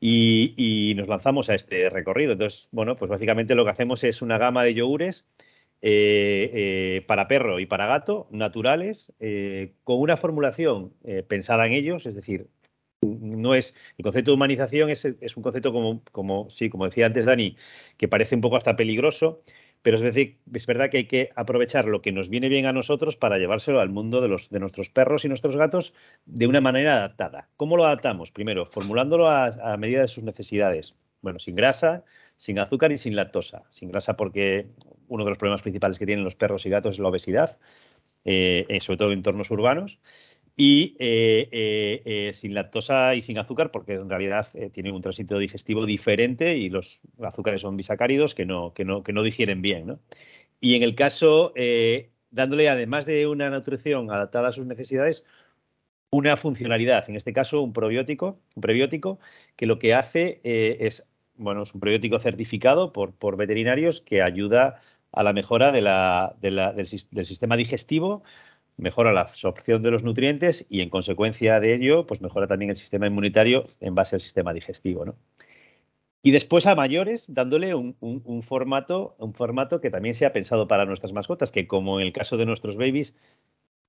Y, 0.00 0.94
nos 0.96 1.08
lanzamos 1.08 1.48
a 1.50 1.54
este 1.54 1.88
recorrido. 1.90 2.32
Entonces, 2.32 2.68
bueno, 2.72 2.96
pues 2.96 3.10
básicamente 3.10 3.54
lo 3.54 3.64
que 3.64 3.70
hacemos 3.70 4.02
es 4.04 4.20
una 4.22 4.38
gama 4.38 4.64
de 4.64 4.74
yogures 4.74 5.26
eh, 5.82 6.50
eh, 6.54 7.04
para 7.06 7.28
perro 7.28 7.60
y 7.60 7.66
para 7.66 7.86
gato, 7.86 8.26
naturales, 8.30 9.12
con 9.84 10.00
una 10.00 10.16
formulación 10.16 10.92
pensada 11.28 11.66
en 11.66 11.72
ellos, 11.74 12.06
es 12.06 12.14
decir, 12.14 12.48
no 13.02 13.54
es 13.54 13.74
el 13.98 14.04
concepto 14.04 14.30
de 14.30 14.36
humanización 14.36 14.90
es, 14.90 15.04
es 15.04 15.36
un 15.36 15.42
concepto 15.42 15.72
como, 15.72 16.02
como, 16.12 16.50
sí, 16.50 16.70
como 16.70 16.84
decía 16.86 17.06
antes 17.06 17.26
Dani, 17.26 17.56
que 17.96 18.08
parece 18.08 18.34
un 18.34 18.40
poco 18.40 18.56
hasta 18.56 18.76
peligroso, 18.76 19.42
pero 19.82 19.96
es, 19.96 20.02
decir, 20.02 20.38
es 20.52 20.66
verdad 20.66 20.90
que 20.90 20.98
hay 20.98 21.04
que 21.04 21.30
aprovechar 21.34 21.86
lo 21.86 22.02
que 22.02 22.12
nos 22.12 22.28
viene 22.28 22.48
bien 22.48 22.66
a 22.66 22.72
nosotros 22.72 23.16
para 23.16 23.38
llevárselo 23.38 23.80
al 23.80 23.88
mundo 23.88 24.20
de, 24.20 24.28
los, 24.28 24.48
de 24.48 24.60
nuestros 24.60 24.90
perros 24.90 25.24
y 25.24 25.28
nuestros 25.28 25.56
gatos 25.56 25.92
de 26.24 26.46
una 26.46 26.60
manera 26.60 26.94
adaptada. 26.94 27.48
¿Cómo 27.56 27.76
lo 27.76 27.84
adaptamos? 27.84 28.30
Primero, 28.30 28.66
formulándolo 28.66 29.28
a, 29.28 29.76
medida 29.76 30.02
de 30.02 30.08
sus 30.08 30.22
necesidades. 30.22 30.94
Bueno, 31.20 31.40
sin 31.40 31.56
grasa, 31.56 32.04
sin 32.36 32.60
azúcar 32.60 32.92
y 32.92 32.96
sin 32.96 33.16
lactosa. 33.16 33.64
Sin 33.70 33.90
grasa 33.90 34.16
porque 34.16 34.66
uno 35.08 35.24
de 35.24 35.30
los 35.30 35.38
problemas 35.38 35.62
principales 35.62 35.98
que 35.98 36.06
tienen 36.06 36.24
los 36.24 36.36
perros 36.36 36.64
y 36.64 36.70
gatos 36.70 36.96
es 36.96 36.98
la 37.00 37.08
obesidad, 37.08 37.58
eh, 38.24 38.66
eh, 38.68 38.80
sobre 38.80 38.98
todo 38.98 39.08
en 39.10 39.18
entornos 39.18 39.50
urbanos 39.50 39.98
y 40.56 40.96
eh, 40.98 41.48
eh, 41.50 42.02
eh, 42.04 42.34
sin 42.34 42.54
lactosa 42.54 43.14
y 43.14 43.22
sin 43.22 43.38
azúcar, 43.38 43.70
porque 43.70 43.94
en 43.94 44.08
realidad 44.08 44.48
tienen 44.72 44.94
un 44.94 45.02
tránsito 45.02 45.38
digestivo 45.38 45.86
diferente 45.86 46.56
y 46.56 46.68
los 46.68 47.00
azúcares 47.22 47.62
son 47.62 47.76
bisacáridos 47.76 48.34
que 48.34 48.44
no, 48.44 48.74
que 48.74 48.84
no, 48.84 49.02
que 49.02 49.12
no 49.12 49.22
digieren 49.22 49.62
bien. 49.62 49.86
¿no? 49.86 50.00
Y 50.60 50.74
en 50.74 50.82
el 50.82 50.94
caso, 50.94 51.54
dándole 52.30 52.68
además 52.68 53.06
de 53.06 53.26
una 53.26 53.50
nutrición 53.50 54.10
adaptada 54.10 54.48
a 54.48 54.52
sus 54.52 54.66
necesidades, 54.66 55.24
una 56.10 56.36
funcionalidad, 56.36 57.08
en 57.08 57.16
este 57.16 57.32
caso 57.32 57.62
un 57.62 57.72
probiótico, 57.72 58.38
un 58.54 58.60
prebiótico, 58.60 59.18
que 59.56 59.64
lo 59.64 59.78
que 59.78 59.94
hace 59.94 60.40
es, 60.44 61.04
bueno, 61.36 61.62
es 61.62 61.72
un 61.72 61.80
probiótico 61.80 62.18
certificado 62.18 62.92
por, 62.92 63.14
por 63.14 63.38
veterinarios 63.38 64.02
que 64.02 64.20
ayuda 64.20 64.82
a 65.12 65.22
la 65.22 65.32
mejora 65.32 65.72
del 65.72 66.86
sistema 67.24 67.56
digestivo, 67.56 68.22
mejora 68.76 69.12
la 69.12 69.22
absorción 69.22 69.82
de 69.82 69.90
los 69.90 70.02
nutrientes 70.02 70.66
y 70.68 70.80
en 70.80 70.90
consecuencia 70.90 71.60
de 71.60 71.74
ello, 71.74 72.06
pues 72.06 72.20
mejora 72.20 72.46
también 72.46 72.70
el 72.70 72.76
sistema 72.76 73.06
inmunitario 73.06 73.64
en 73.80 73.94
base 73.94 74.16
al 74.16 74.20
sistema 74.20 74.52
digestivo, 74.52 75.04
¿no? 75.04 75.16
Y 76.24 76.30
después 76.30 76.66
a 76.66 76.76
mayores, 76.76 77.26
dándole 77.28 77.74
un, 77.74 78.42
formato, 78.44 79.16
un 79.18 79.34
formato 79.34 79.80
que 79.80 79.90
también 79.90 80.14
se 80.14 80.24
ha 80.24 80.32
pensado 80.32 80.68
para 80.68 80.84
nuestras 80.84 81.12
mascotas, 81.12 81.50
que 81.50 81.66
como 81.66 81.98
en 81.98 82.06
el 82.06 82.12
caso 82.12 82.36
de 82.36 82.46
nuestros 82.46 82.76
babies, 82.76 83.14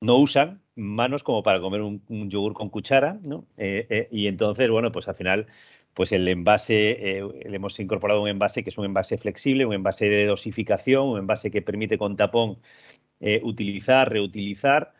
no 0.01 0.17
usan 0.17 0.61
manos 0.75 1.23
como 1.23 1.43
para 1.43 1.61
comer 1.61 1.81
un, 1.81 2.01
yogur 2.29 2.53
con 2.53 2.69
cuchara, 2.69 3.19
¿no? 3.21 3.45
Eh, 3.57 3.85
eh, 3.89 4.07
y 4.11 4.27
entonces, 4.27 4.69
bueno, 4.69 4.91
pues 4.91 5.07
al 5.07 5.15
final, 5.15 5.47
pues 5.93 6.11
el 6.11 6.27
envase, 6.27 7.19
eh, 7.19 7.23
le 7.47 7.55
hemos 7.55 7.79
incorporado 7.79 8.21
un 8.23 8.27
envase 8.27 8.63
que 8.63 8.71
es 8.71 8.77
un 8.79 8.85
envase 8.85 9.17
flexible, 9.19 9.65
un 9.67 9.73
envase 9.73 10.09
de 10.09 10.25
dosificación, 10.25 11.07
un 11.07 11.19
envase 11.19 11.51
que 11.51 11.61
permite 11.61 11.99
con 11.99 12.17
tapón 12.17 12.57
eh, 13.25 13.39
utilizar, 13.41 14.11
reutilizar. 14.11 14.93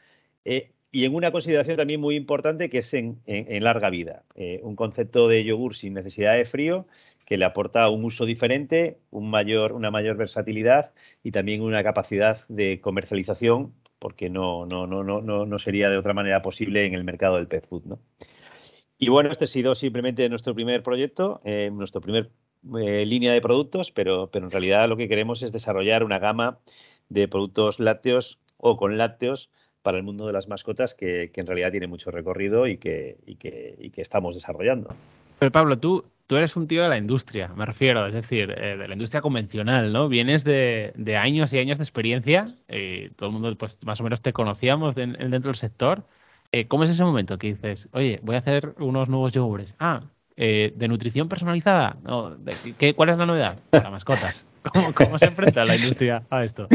Eh, 0.45 0.71
y 0.93 1.03
en 1.03 1.13
una 1.13 1.33
consideración 1.33 1.75
también 1.75 1.99
muy 1.99 2.15
importante 2.15 2.69
que 2.69 2.77
es 2.77 2.93
en, 2.93 3.19
larga 3.61 3.89
vida. 3.89 4.23
Eh, 4.35 4.61
un 4.63 4.77
concepto 4.77 5.27
de 5.27 5.43
yogur 5.43 5.75
sin 5.75 5.93
necesidad 5.93 6.35
de 6.35 6.45
frío 6.45 6.87
que 7.25 7.37
le 7.37 7.43
aporta 7.43 7.89
un 7.89 8.05
uso 8.05 8.25
diferente, 8.25 8.99
una 9.11 9.91
mayor 9.91 10.15
versatilidad 10.15 10.93
y 11.21 11.31
también 11.31 11.61
una 11.61 11.83
capacidad 11.83 12.47
de 12.47 12.79
comercialización, 12.79 13.73
porque 13.99 14.29
no, 14.29 14.65
no, 14.65 14.87
no, 14.87 15.03
no, 15.03 15.21
no 15.21 15.59
sería 15.59 15.89
de 15.89 15.97
otra 15.97 16.13
manera 16.13 16.41
posible 16.41 16.85
en 16.85 16.93
el 16.93 17.03
mercado 17.03 17.35
del 17.35 17.47
pet 17.47 17.67
food. 17.67 17.83
¿no? 17.83 17.99
Y 18.97 19.09
bueno, 19.09 19.31
este 19.31 19.45
ha 19.45 19.47
sido 19.47 19.75
simplemente 19.75 20.29
nuestro 20.29 20.55
primer 20.55 20.81
proyecto, 20.81 21.41
nuestro 21.73 21.99
primer 21.99 22.29
línea 22.63 23.33
de 23.33 23.41
productos, 23.41 23.91
pero, 23.91 24.29
pero 24.31 24.45
en 24.45 24.51
realidad 24.51 24.87
lo 24.87 24.95
que 24.95 25.09
queremos 25.09 25.43
es 25.43 25.51
desarrollar 25.51 26.05
una 26.05 26.19
gama 26.19 26.59
de 27.09 27.27
productos 27.27 27.79
lácteos 27.79 28.39
o 28.57 28.77
con 28.77 28.97
lácteos 28.97 29.49
para 29.81 29.97
el 29.97 30.03
mundo 30.03 30.25
de 30.25 30.33
las 30.33 30.47
mascotas 30.47 30.95
que, 30.95 31.31
en 31.33 31.45
realidad 31.45 31.71
tiene 31.71 31.87
mucho 31.87 32.09
recorrido 32.09 32.67
y 32.67 32.77
que, 32.77 33.17
que, 33.37 33.91
estamos 33.97 34.33
desarrollando. 34.33 34.95
Pero 35.37 35.51
Pablo, 35.51 35.77
tú, 35.77 36.05
tú 36.25 36.37
eres 36.37 36.55
un 36.55 36.67
tío 36.67 36.81
de 36.81 36.89
la 36.89 36.97
industria, 36.97 37.49
me 37.49 37.65
refiero, 37.65 38.07
es 38.07 38.13
decir, 38.13 38.49
eh, 38.57 38.77
de 38.77 38.87
la 38.87 38.93
industria 38.93 39.21
convencional, 39.21 39.91
¿no? 39.91 40.07
Vienes 40.07 40.45
de, 40.45 40.93
años 41.19 41.51
y 41.51 41.59
años 41.59 41.77
de 41.77 41.83
experiencia, 41.83 42.45
y 42.69 43.09
todo 43.09 43.27
el 43.27 43.33
mundo 43.33 43.55
pues 43.57 43.77
más 43.85 43.99
o 43.99 44.03
menos 44.03 44.21
te 44.21 44.31
conocíamos 44.31 44.95
dentro 44.95 45.29
del 45.29 45.55
sector. 45.55 46.03
Eh, 46.53 46.67
¿Cómo 46.67 46.83
es 46.83 46.91
ese 46.91 47.03
momento 47.03 47.37
que 47.37 47.47
dices, 47.47 47.89
oye, 47.91 48.19
voy 48.23 48.35
a 48.35 48.39
hacer 48.39 48.75
unos 48.79 49.09
nuevos 49.09 49.33
yogures? 49.33 49.75
Ah, 49.79 50.03
eh, 50.35 50.73
de 50.75 50.87
nutrición 50.87 51.29
personalizada. 51.29 51.97
¿qué, 52.77 52.93
¿Cuál 52.93 53.09
es 53.09 53.17
la 53.17 53.25
novedad? 53.25 53.59
Para 53.69 53.89
mascotas. 53.89 54.45
¿Cómo, 54.95 55.19
se 55.19 55.25
enfrenta 55.25 55.65
la 55.65 55.75
industria 55.75 56.23
a 56.29 56.43
esto? 56.43 56.67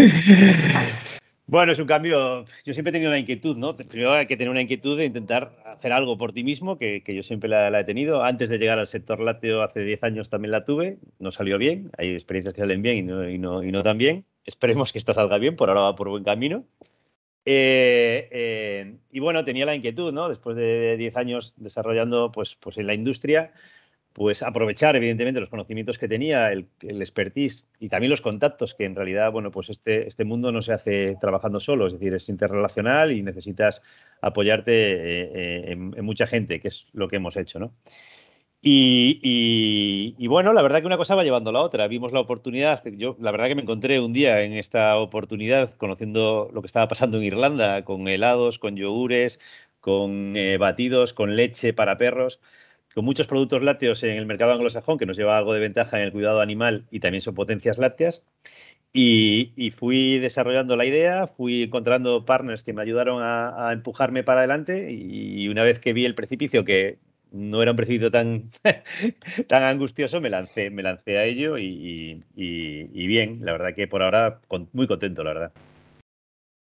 Bueno, 1.48 1.72
es 1.72 1.78
un 1.78 1.86
cambio. 1.86 2.44
Yo 2.66 2.74
siempre 2.74 2.90
he 2.90 2.92
tenido 2.92 3.10
la 3.10 3.18
inquietud, 3.18 3.56
¿no? 3.56 3.74
Primero 3.74 4.12
hay 4.12 4.26
que 4.26 4.36
tener 4.36 4.50
una 4.50 4.60
inquietud 4.60 4.98
de 4.98 5.06
intentar 5.06 5.56
hacer 5.64 5.92
algo 5.94 6.18
por 6.18 6.34
ti 6.34 6.44
mismo, 6.44 6.76
que, 6.76 7.02
yo 7.06 7.22
siempre 7.22 7.48
la, 7.48 7.80
he 7.80 7.84
tenido. 7.84 8.22
Antes 8.22 8.50
de 8.50 8.58
llegar 8.58 8.78
al 8.78 8.86
sector 8.86 9.18
lácteo, 9.18 9.62
hace 9.62 9.80
10 9.80 10.02
años 10.02 10.28
también 10.28 10.52
la 10.52 10.66
tuve. 10.66 10.98
No 11.18 11.32
salió 11.32 11.56
bien. 11.56 11.90
Hay 11.96 12.12
experiencias 12.12 12.52
que 12.52 12.60
salen 12.60 12.82
bien 12.82 12.98
y 12.98 13.02
no, 13.02 13.26
y 13.26 13.38
no, 13.38 13.62
y 13.62 13.72
no 13.72 13.82
tan 13.82 13.96
bien. 13.96 14.26
Esperemos 14.44 14.92
que 14.92 14.98
esta 14.98 15.14
salga 15.14 15.38
bien. 15.38 15.56
Por 15.56 15.70
ahora 15.70 15.80
va 15.80 15.96
por 15.96 16.10
buen 16.10 16.22
camino. 16.22 16.64
Eh, 17.50 18.28
eh, 18.30 18.96
y 19.10 19.20
bueno, 19.20 19.42
tenía 19.42 19.64
la 19.64 19.74
inquietud, 19.74 20.12
¿no? 20.12 20.28
Después 20.28 20.54
de 20.54 20.98
10 20.98 21.16
años 21.16 21.54
desarrollando 21.56 22.30
pues, 22.30 22.58
pues 22.60 22.76
en 22.76 22.86
la 22.86 22.92
industria, 22.92 23.54
pues 24.12 24.42
aprovechar 24.42 24.96
evidentemente 24.96 25.40
los 25.40 25.48
conocimientos 25.48 25.96
que 25.96 26.08
tenía, 26.08 26.52
el, 26.52 26.68
expertise 26.82 27.66
y 27.80 27.88
también 27.88 28.10
los 28.10 28.20
contactos, 28.20 28.74
que 28.74 28.84
en 28.84 28.94
realidad, 28.94 29.32
bueno, 29.32 29.50
pues 29.50 29.70
este, 29.70 30.06
este 30.06 30.24
mundo 30.24 30.52
no 30.52 30.60
se 30.60 30.74
hace 30.74 31.16
trabajando 31.22 31.58
solo, 31.58 31.86
es 31.86 31.94
decir, 31.94 32.12
es 32.12 32.28
interrelacional 32.28 33.12
y 33.12 33.22
necesitas 33.22 33.80
apoyarte 34.20 34.72
eh, 34.74 35.72
en, 35.72 35.94
en, 35.96 36.04
mucha 36.04 36.26
gente, 36.26 36.60
que 36.60 36.68
es 36.68 36.86
lo 36.92 37.08
que 37.08 37.16
hemos 37.16 37.38
hecho, 37.38 37.58
¿no? 37.58 37.72
Y, 38.60 40.26
bueno, 40.26 40.52
la 40.52 40.62
verdad 40.62 40.80
que 40.80 40.86
una 40.86 40.96
cosa 40.96 41.14
va 41.14 41.22
llevando 41.22 41.50
a 41.50 41.52
la 41.52 41.60
otra. 41.60 41.86
Vimos 41.86 42.12
la 42.12 42.20
oportunidad, 42.20 42.84
yo 42.84 43.16
la 43.20 43.30
verdad 43.30 43.46
que 43.46 43.54
me 43.54 43.62
encontré 43.62 44.00
un 44.00 44.12
día 44.12 44.42
en 44.42 44.52
esta 44.52 44.96
oportunidad 44.96 45.76
conociendo 45.76 46.50
lo 46.52 46.60
que 46.60 46.66
estaba 46.66 46.88
pasando 46.88 47.18
en 47.18 47.24
Irlanda, 47.24 47.84
con 47.84 48.08
helados, 48.08 48.58
con 48.58 48.76
yogures, 48.76 49.38
con 49.80 50.36
eh, 50.36 50.58
batidos, 50.58 51.12
con 51.12 51.36
leche 51.36 51.72
para 51.72 51.96
perros, 51.98 52.40
con 52.94 53.04
muchos 53.04 53.26
productos 53.28 53.62
lácteos 53.62 54.02
en 54.02 54.18
el 54.18 54.26
mercado 54.26 54.52
anglosajón, 54.52 54.98
que 54.98 55.06
nos 55.06 55.16
lleva 55.16 55.38
algo 55.38 55.54
de 55.54 55.60
ventaja 55.60 55.98
en 55.98 56.04
el 56.04 56.12
cuidado 56.12 56.40
animal 56.40 56.86
y 56.90 57.00
también 57.00 57.22
son 57.22 57.34
potencias 57.34 57.78
lácteas. 57.78 58.24
Y, 58.92 59.72
fui 59.76 60.18
desarrollando 60.18 60.76
la 60.76 60.86
idea, 60.86 61.26
fui 61.28 61.64
encontrando 61.64 62.24
partners 62.24 62.62
que 62.64 62.72
me 62.72 62.82
ayudaron 62.82 63.22
a, 63.22 63.68
a 63.68 63.72
empujarme 63.72 64.24
para 64.24 64.40
adelante 64.40 64.90
y 64.90 65.48
una 65.48 65.62
vez 65.62 65.78
que 65.78 65.92
vi 65.92 66.04
el 66.04 66.14
precipicio 66.14 66.64
que 66.64 66.98
no 67.32 67.62
era 67.62 67.73
un 67.73 67.76
precipicio 67.76 68.11
tan, 68.11 68.50
tan 69.49 69.62
angustioso, 69.62 70.20
me 70.20 70.30
lancé, 70.30 70.70
me 70.70 70.82
lancé 70.82 71.18
a 71.18 71.25
ello 71.25 71.58
y, 71.58 72.23
bien, 72.35 73.40
la 73.42 73.52
verdad 73.52 73.75
que 73.75 73.88
por 73.88 74.02
ahora 74.02 74.40
muy 74.73 74.87
contento, 74.87 75.25
la 75.25 75.32
verdad. 75.32 75.52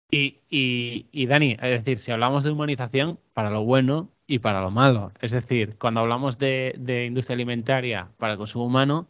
Y, 0.10 0.40
y, 0.50 1.26
Dani, 1.26 1.58
es 1.62 1.84
decir, 1.84 1.98
si 1.98 2.12
hablamos 2.12 2.44
de 2.44 2.52
humanización, 2.52 3.20
para 3.34 3.50
lo 3.50 3.64
bueno 3.66 4.10
y 4.26 4.40
para 4.40 4.62
lo 4.62 4.72
malo. 4.72 5.12
Es 5.22 5.32
decir, 5.32 5.78
cuando 5.78 6.00
hablamos 6.00 6.38
de, 6.38 7.06
industria 7.08 7.36
alimentaria 7.36 8.10
para 8.18 8.34
el 8.34 8.38
consumo 8.38 8.66
humano, 8.66 9.10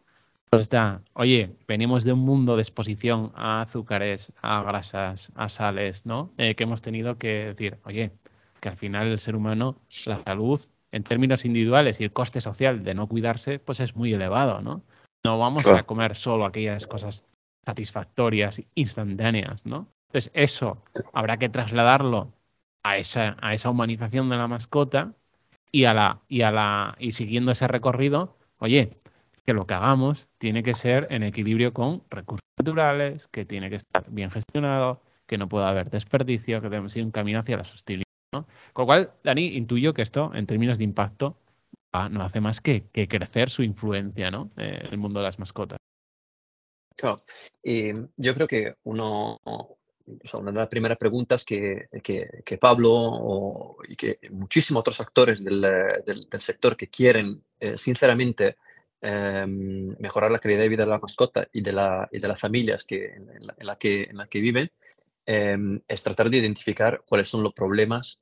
pues 0.49 0.63
está, 0.63 1.03
oye, 1.13 1.55
venimos 1.67 2.03
de 2.03 2.13
un 2.13 2.19
mundo 2.19 2.55
de 2.55 2.61
exposición 2.61 3.31
a 3.35 3.61
azúcares, 3.61 4.33
a 4.41 4.63
grasas, 4.63 5.31
a 5.35 5.49
sales, 5.49 6.05
¿no? 6.05 6.33
Eh, 6.37 6.55
que 6.55 6.63
hemos 6.63 6.81
tenido 6.81 7.17
que 7.17 7.45
decir, 7.47 7.77
oye, 7.83 8.11
que 8.61 8.69
al 8.69 8.77
final 8.77 9.07
el 9.07 9.19
ser 9.19 9.35
humano, 9.35 9.75
la 10.05 10.23
salud 10.23 10.59
en 10.91 11.03
términos 11.03 11.45
individuales 11.45 11.99
y 11.99 12.05
el 12.05 12.11
coste 12.11 12.41
social 12.41 12.83
de 12.83 12.93
no 12.93 13.07
cuidarse, 13.07 13.59
pues 13.59 13.79
es 13.79 13.95
muy 13.95 14.13
elevado, 14.13 14.61
¿no? 14.61 14.83
No 15.23 15.37
vamos 15.39 15.67
a 15.67 15.83
comer 15.83 16.15
solo 16.15 16.45
aquellas 16.45 16.87
cosas 16.87 17.23
satisfactorias, 17.65 18.61
instantáneas, 18.75 19.65
¿no? 19.65 19.87
Entonces, 20.07 20.31
eso 20.33 20.83
habrá 21.11 21.37
que 21.37 21.49
trasladarlo 21.49 22.31
a 22.83 22.97
esa, 22.97 23.35
a 23.41 23.53
esa 23.53 23.69
humanización 23.69 24.29
de 24.29 24.37
la 24.37 24.47
mascota 24.47 25.13
y 25.71 25.83
a 25.83 25.93
la, 25.93 26.21
y 26.29 26.43
a 26.43 26.51
la, 26.51 26.95
y 26.97 27.11
siguiendo 27.11 27.51
ese 27.51 27.67
recorrido, 27.67 28.37
oye, 28.59 28.97
que 29.45 29.53
lo 29.53 29.67
que 29.67 29.73
hagamos 29.73 30.29
tiene 30.37 30.63
que 30.63 30.73
ser 30.73 31.07
en 31.09 31.23
equilibrio 31.23 31.73
con 31.73 32.03
recursos 32.09 32.43
naturales, 32.57 33.27
que 33.27 33.45
tiene 33.45 33.69
que 33.69 33.75
estar 33.75 34.05
bien 34.07 34.31
gestionado, 34.31 35.01
que 35.25 35.37
no 35.37 35.49
pueda 35.49 35.69
haber 35.69 35.89
desperdicio, 35.89 36.61
que 36.61 36.69
debemos 36.69 36.95
ir 36.95 37.03
un 37.03 37.11
camino 37.11 37.39
hacia 37.39 37.57
la 37.57 37.65
sostenibilidad 37.65 38.06
con 38.31 38.45
lo 38.75 38.85
cual, 38.85 39.11
Dani, 39.23 39.45
intuyo 39.55 39.93
que 39.93 40.01
esto, 40.01 40.31
en 40.33 40.45
términos 40.45 40.77
de 40.77 40.83
impacto, 40.83 41.37
no 42.11 42.21
hace 42.21 42.41
más 42.41 42.61
que, 42.61 42.87
crecer 42.91 43.49
su 43.49 43.63
influencia. 43.63 44.27
Eh, 44.27 44.79
en 44.83 44.91
el 44.91 44.97
mundo 44.97 45.19
de 45.19 45.23
las 45.23 45.39
mascotas. 45.39 45.79
Claro. 46.95 47.21
Y 47.63 47.93
yo 48.17 48.33
creo 48.33 48.47
que 48.47 48.75
uno, 48.83 49.39
una 49.45 50.51
de 50.51 50.57
las 50.57 50.67
primeras 50.67 50.97
preguntas 50.97 51.43
que, 51.43 51.87
Pablo 52.59 53.77
y 53.87 53.95
que 53.95 54.19
muchísimos 54.31 54.81
otros 54.81 54.99
actores 54.99 55.43
del, 55.43 56.27
sector 56.39 56.75
que 56.75 56.87
quieren 56.87 57.43
eh, 57.59 57.77
sinceramente 57.77 58.57
em, 59.01 59.95
mejorar 59.99 60.31
la 60.31 60.39
calidad 60.39 60.61
de 60.61 60.69
vida 60.69 60.83
de 60.83 60.89
la 60.89 60.99
mascota 60.99 61.47
y 61.53 61.61
de, 61.61 61.71
las 61.71 62.39
familias 62.39 62.85
en 62.89 63.65
la 63.65 63.75
que 63.77 64.39
viven 64.41 64.71
em, 65.27 65.81
es 65.87 66.03
tratar 66.03 66.29
de 66.29 66.37
identificar 66.37 67.03
cuáles 67.05 67.29
son 67.29 67.43
los 67.43 67.53
problemas 67.53 68.19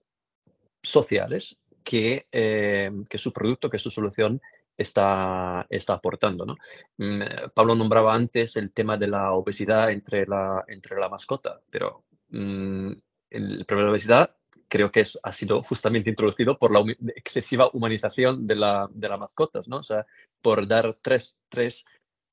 sociales 0.82 1.58
que, 1.84 2.28
em, 2.32 3.06
que 3.06 3.18
su 3.18 3.32
producto, 3.32 3.70
que 3.70 3.80
su 3.80 3.92
solución 3.92 4.42
está, 4.78 5.66
está 5.70 5.94
aportando. 5.94 6.46
¿no? 6.46 6.56
Mm, 6.98 7.22
eh, 7.22 7.28
Pablo 7.54 7.76
nombraba 7.76 8.14
antes 8.14 8.58
el 8.58 8.74
tema 8.74 8.98
de 8.98 9.08
la 9.08 9.34
obesidad 9.34 9.92
entre 9.92 10.26
la, 10.26 10.64
entre 10.68 11.00
la 11.00 11.10
mascota, 11.10 11.62
pero 11.70 12.06
mm, 12.30 12.92
el 13.30 13.66
problema 13.66 13.86
de 13.86 13.86
la 13.86 13.92
obesidad 13.92 14.36
creo 14.68 14.92
que 14.92 15.02
es, 15.02 15.20
ha 15.22 15.32
sido 15.32 15.64
justamente 15.64 16.10
introducido 16.10 16.58
por 16.58 16.72
la 16.72 16.84
excesiva 17.16 17.70
humanización 17.74 18.48
de 18.48 18.56
la, 18.56 18.90
de 18.92 19.10
las 19.10 19.20
mascotas, 19.20 19.68
¿no? 19.68 19.78
O 19.78 19.84
sea, 19.84 20.06
por 20.42 20.68
dar 20.68 20.98
tres, 21.02 21.38
tres 21.50 21.86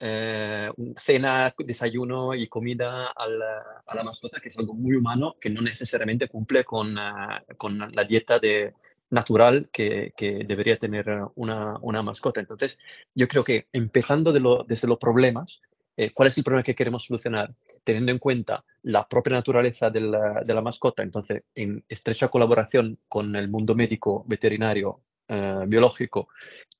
eh, 0.05 0.69
cena, 0.97 1.55
desayuno 1.57 2.35
y 2.35 2.49
comida 2.49 3.13
a 3.15 3.29
la, 3.29 4.03
mascota, 4.03 4.41
que 4.41 4.49
es 4.49 4.59
algo 4.59 4.75
muy 4.75 4.97
humano, 4.97 5.37
que 5.41 5.49
no 5.49 5.63
necesariamente 5.63 6.27
cumple 6.27 6.65
con, 6.65 6.99
uh, 6.99 7.57
con 7.57 7.79
la 7.79 8.03
dieta 8.05 8.41
de, 8.41 8.75
natural 9.11 9.69
que, 9.73 10.13
debería 10.19 10.77
tener 10.77 11.07
una, 11.37 11.79
una, 11.83 12.03
mascota. 12.03 12.41
Entonces, 12.41 12.79
yo 13.15 13.29
creo 13.29 13.45
que 13.45 13.69
empezando 13.73 14.33
desde 14.67 14.89
los 14.89 14.99
problemas, 14.99 15.63
eh, 15.97 16.11
¿cuál 16.13 16.29
es 16.29 16.39
el 16.39 16.43
problema 16.43 16.65
que 16.65 16.75
queremos 16.75 17.05
solucionar? 17.05 17.55
Teniendo 17.85 18.11
en 18.11 18.19
cuenta 18.19 18.65
la 18.83 19.07
propia 19.07 19.35
naturaleza 19.35 19.89
de 19.89 20.01
la, 20.01 20.43
de 20.45 20.55
la 20.55 20.63
mascota, 20.63 21.05
entonces, 21.05 21.45
en 21.55 21.85
estrecha 21.89 22.27
colaboración 22.27 22.99
con 23.09 23.37
el 23.37 23.49
mundo 23.49 23.77
médico, 23.77 24.25
veterinario, 24.27 25.03
eh, 25.29 25.65
biológico 25.69 26.29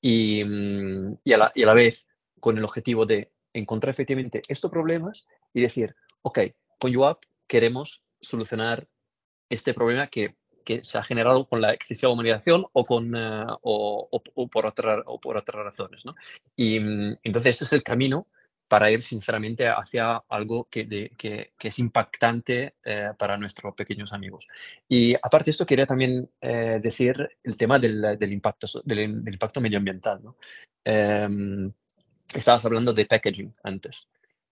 y, 0.01 0.43
mm, 0.43 1.19
y, 1.23 1.33
a 1.33 1.37
la, 1.37 1.51
y 1.55 1.63
a 1.63 1.67
la 1.67 1.73
vez 1.73 2.05
con 2.43 2.57
el 2.57 2.65
objetivo 2.65 3.05
de 3.05 3.31
encontrar 3.53 3.91
efectivamente 3.91 4.41
estos 4.49 4.69
problemas 4.69 5.25
y 5.53 5.61
decir, 5.61 5.95
ok, 6.23 6.39
con 6.77 6.93
UAP 6.93 7.23
queremos 7.47 8.03
solucionar 8.19 8.85
este 9.49 9.73
problema 9.73 10.07
que 10.07 10.35
que 10.65 10.83
se 10.83 10.97
ha 10.97 11.03
generado 11.03 11.47
con 11.47 11.61
la 11.61 11.73
excesiva 11.73 12.11
humanización 12.11 12.65
o, 12.71 12.85
con, 12.85 13.15
eh, 13.15 13.45
o, 13.61 14.21
por 14.51 14.65
otra, 14.65 15.03
o 15.05 15.19
por 15.19 15.37
otras 15.37 15.63
razones. 15.63 16.05
¿no? 16.05 16.15
Y 16.55 16.79
mm, 16.79 17.15
entonces 17.23 17.55
ese 17.57 17.65
es 17.65 17.73
el 17.73 17.83
camino 17.83 18.27
para 18.69 18.89
ir 18.89 19.03
sinceramente 19.03 19.67
hacia 19.67 20.23
algo 20.29 20.67
que, 20.71 20.85
de, 20.85 21.11
que, 21.17 21.51
que 21.59 21.67
es 21.67 21.79
impactante 21.79 22.75
eh, 22.83 23.09
para 23.19 23.37
nuestros 23.37 23.75
pequeños 23.75 24.13
amigos. 24.13 24.47
Y 24.87 25.15
aparte 25.15 25.45
de 25.45 25.51
esto, 25.51 25.65
quería 25.65 25.85
también 25.85 26.29
eh, 26.41 26.79
decir 26.81 27.29
el 27.43 27.57
tema 27.57 27.77
del, 27.77 28.17
del 28.17 28.33
impacto, 28.33 28.67
del, 28.85 29.23
del, 29.23 29.33
impacto 29.33 29.61
medioambiental. 29.61 30.23
¿no? 30.23 30.37
Em, 30.85 31.71
estabas 32.33 32.65
hablando 32.65 32.93
de 32.93 33.05
packaging 33.05 33.53
antes. 33.63 34.07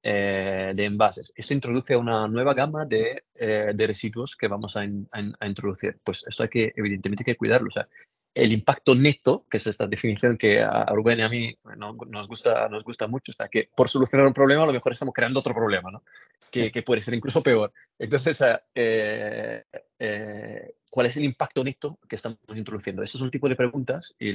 Eh, 0.08 0.72
de 0.76 0.84
envases. 0.84 1.32
Esto 1.34 1.52
introduce 1.52 1.96
una 1.96 2.28
nueva 2.28 2.54
gama 2.54 2.84
de, 2.84 3.24
eh, 3.34 3.72
de 3.74 3.86
residuos 3.88 4.36
que 4.36 4.46
vamos 4.46 4.76
a, 4.76 4.82
a, 4.82 5.46
introducir. 5.48 5.98
Pues 6.04 6.24
esto 6.28 6.44
hay 6.44 6.48
que, 6.48 6.72
evidentemente, 6.76 7.22
hay 7.22 7.32
que 7.32 7.36
cuidarlo. 7.36 7.66
O 7.66 7.72
sea, 7.72 7.88
el 8.36 8.52
impacto 8.52 8.94
neto, 8.94 9.46
que 9.50 9.56
es 9.56 9.66
esta 9.66 9.86
definición 9.86 10.36
que 10.36 10.62
a 10.62 10.84
Rubén 10.90 11.18
y 11.18 11.22
a 11.22 11.28
mí 11.28 11.58
nos, 11.76 12.28
gusta, 12.28 12.68
nos 12.68 12.84
gusta 12.84 13.08
mucho, 13.08 13.32
o 13.32 13.34
sea, 13.34 13.48
que 13.48 13.70
por 13.74 13.88
solucionar 13.88 14.26
un 14.26 14.34
problema 14.34 14.62
a 14.62 14.66
lo 14.66 14.74
mejor 14.74 14.92
estamos 14.92 15.14
creando 15.14 15.40
otro 15.40 15.54
problema, 15.54 15.90
¿no? 15.90 16.02
que, 16.50 16.70
que 16.70 16.82
puede 16.82 17.00
ser 17.00 17.14
incluso 17.14 17.42
peor. 17.42 17.72
Entonces, 17.98 18.44
eh, 18.74 19.64
eh, 19.98 20.74
¿cuál 20.90 21.06
es 21.06 21.16
el 21.16 21.24
impacto 21.24 21.64
neto 21.64 21.98
que 22.06 22.16
estamos 22.16 22.38
introduciendo? 22.54 23.02
Eso 23.02 23.16
es 23.16 23.22
un 23.22 23.30
tipo 23.30 23.48
de 23.48 23.56
preguntas 23.56 24.14
y 24.18 24.32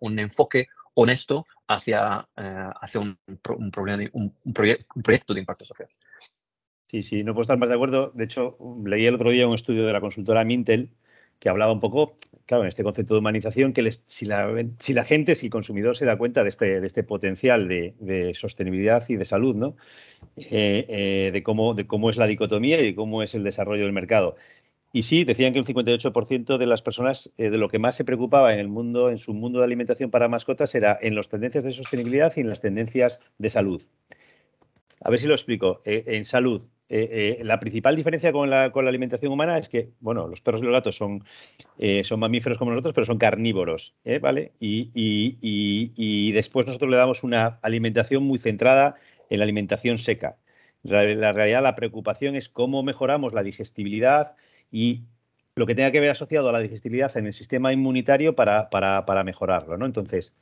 un 0.00 0.18
enfoque 0.18 0.68
honesto 1.00 1.46
hacia, 1.68 2.28
eh, 2.36 2.70
hacia 2.80 3.00
un, 3.00 3.16
un, 3.56 3.70
problema 3.70 4.02
un, 4.12 4.34
un, 4.44 4.52
proyecto 4.52 5.32
de 5.32 5.40
impacto 5.40 5.64
social. 5.64 5.88
Sí, 6.90 7.04
sí, 7.04 7.22
no 7.22 7.34
puedo 7.34 7.42
estar 7.42 7.56
más 7.56 7.68
de 7.68 7.76
acuerdo. 7.76 8.10
De 8.14 8.24
hecho, 8.24 8.58
leí 8.84 9.06
el 9.06 9.14
otro 9.14 9.30
día 9.30 9.46
un 9.46 9.54
estudio 9.54 9.86
de 9.86 9.92
la 9.92 10.00
consultora 10.00 10.44
Mintel 10.44 10.90
que 11.38 11.48
hablaba 11.48 11.72
un 11.72 11.78
poco, 11.78 12.16
claro, 12.46 12.64
en 12.64 12.68
este 12.68 12.82
concepto 12.82 13.14
de 13.14 13.20
humanización, 13.20 13.72
que 13.72 13.88
si, 14.06 14.26
la, 14.26 14.52
si, 14.80 14.92
la, 14.92 15.04
gente, 15.04 15.36
si 15.36 15.46
el 15.46 15.52
consumidor 15.52 15.96
se 15.96 16.04
da 16.04 16.18
cuenta 16.18 16.42
de 16.42 16.48
este, 16.48 16.80
de 16.80 16.86
este 16.86 17.04
potencial 17.04 17.68
de, 17.68 18.32
sostenibilidad 18.34 19.08
y 19.08 19.14
de 19.14 19.24
salud, 19.24 19.54
¿no? 19.54 19.76
Eh, 20.36 20.84
eh, 20.88 21.30
de, 21.32 21.42
cómo, 21.44 21.74
de 21.74 21.86
cómo 21.86 22.10
es 22.10 22.16
la 22.16 22.26
dicotomía 22.26 22.80
y 22.80 22.86
de 22.86 22.94
cómo 22.96 23.22
es 23.22 23.36
el 23.36 23.44
desarrollo 23.44 23.84
del 23.84 23.92
mercado. 23.92 24.34
Y 24.92 25.02
sí, 25.02 25.24
decían 25.24 25.52
que 25.52 25.58
un 25.58 25.66
58% 25.66 26.56
de 26.56 26.66
las 26.66 26.82
personas 26.82 27.30
eh, 27.36 27.50
de 27.50 27.58
lo 27.58 27.68
que 27.68 27.78
más 27.78 27.94
se 27.94 28.04
preocupaba 28.04 28.54
en 28.54 28.60
el 28.60 28.68
mundo, 28.68 29.10
en 29.10 29.18
su 29.18 29.34
mundo 29.34 29.58
de 29.58 29.66
alimentación 29.66 30.10
para 30.10 30.28
mascotas, 30.28 30.74
era 30.74 30.98
en 31.00 31.14
las 31.14 31.28
tendencias 31.28 31.64
de 31.64 31.72
sostenibilidad 31.72 32.32
y 32.36 32.40
en 32.40 32.48
las 32.48 32.60
tendencias 32.60 33.20
de 33.38 33.50
salud. 33.50 33.82
A 35.00 35.10
ver 35.10 35.18
si 35.18 35.26
lo 35.26 35.34
explico. 35.34 35.82
en 35.84 36.24
salud, 36.24 36.64
eh, 36.90 37.36
eh, 37.40 37.44
la 37.44 37.60
principal 37.60 37.96
diferencia 37.96 38.32
con 38.32 38.48
la, 38.48 38.72
con 38.72 38.84
la, 38.84 38.88
alimentación 38.88 39.30
humana 39.30 39.58
es 39.58 39.68
que, 39.68 39.90
bueno, 40.00 40.26
los 40.26 40.40
perros 40.40 40.62
y 40.62 40.64
los 40.64 40.72
gatos 40.72 40.96
son, 40.96 41.22
eh, 41.78 42.02
mamíferos 42.16 42.56
como 42.56 42.70
nosotros, 42.70 42.94
pero 42.94 43.04
son 43.04 43.18
carnívoros, 43.18 43.94
¿vale? 44.22 44.52
Y, 44.58 46.32
después 46.32 46.66
nosotros 46.66 46.90
le 46.90 46.96
damos 46.96 47.24
una 47.24 47.58
alimentación 47.62 48.22
muy 48.22 48.38
centrada 48.38 48.94
en 49.28 49.38
la 49.38 49.44
alimentación 49.44 49.98
seca. 49.98 50.36
La, 50.82 51.32
realidad, 51.32 51.62
la 51.62 51.74
preocupación 51.76 52.36
es 52.36 52.48
cómo 52.48 52.82
mejoramos 52.82 53.34
la 53.34 53.42
digestibilidad 53.42 54.34
y 54.70 55.04
lo 55.56 55.66
que 55.66 55.74
tenga 55.74 55.90
que 55.90 56.00
ver 56.00 56.10
asociado 56.10 56.48
a 56.48 56.52
la 56.52 56.60
digestibilidad 56.60 57.16
en 57.16 57.26
el 57.26 57.32
sistema 57.32 57.72
inmunitario 57.72 58.34
para, 58.34 58.70
para, 58.70 59.04
para 59.06 59.24
mejorarlo, 59.24 59.76
¿no? 59.76 59.86
Entonces, 59.86 60.32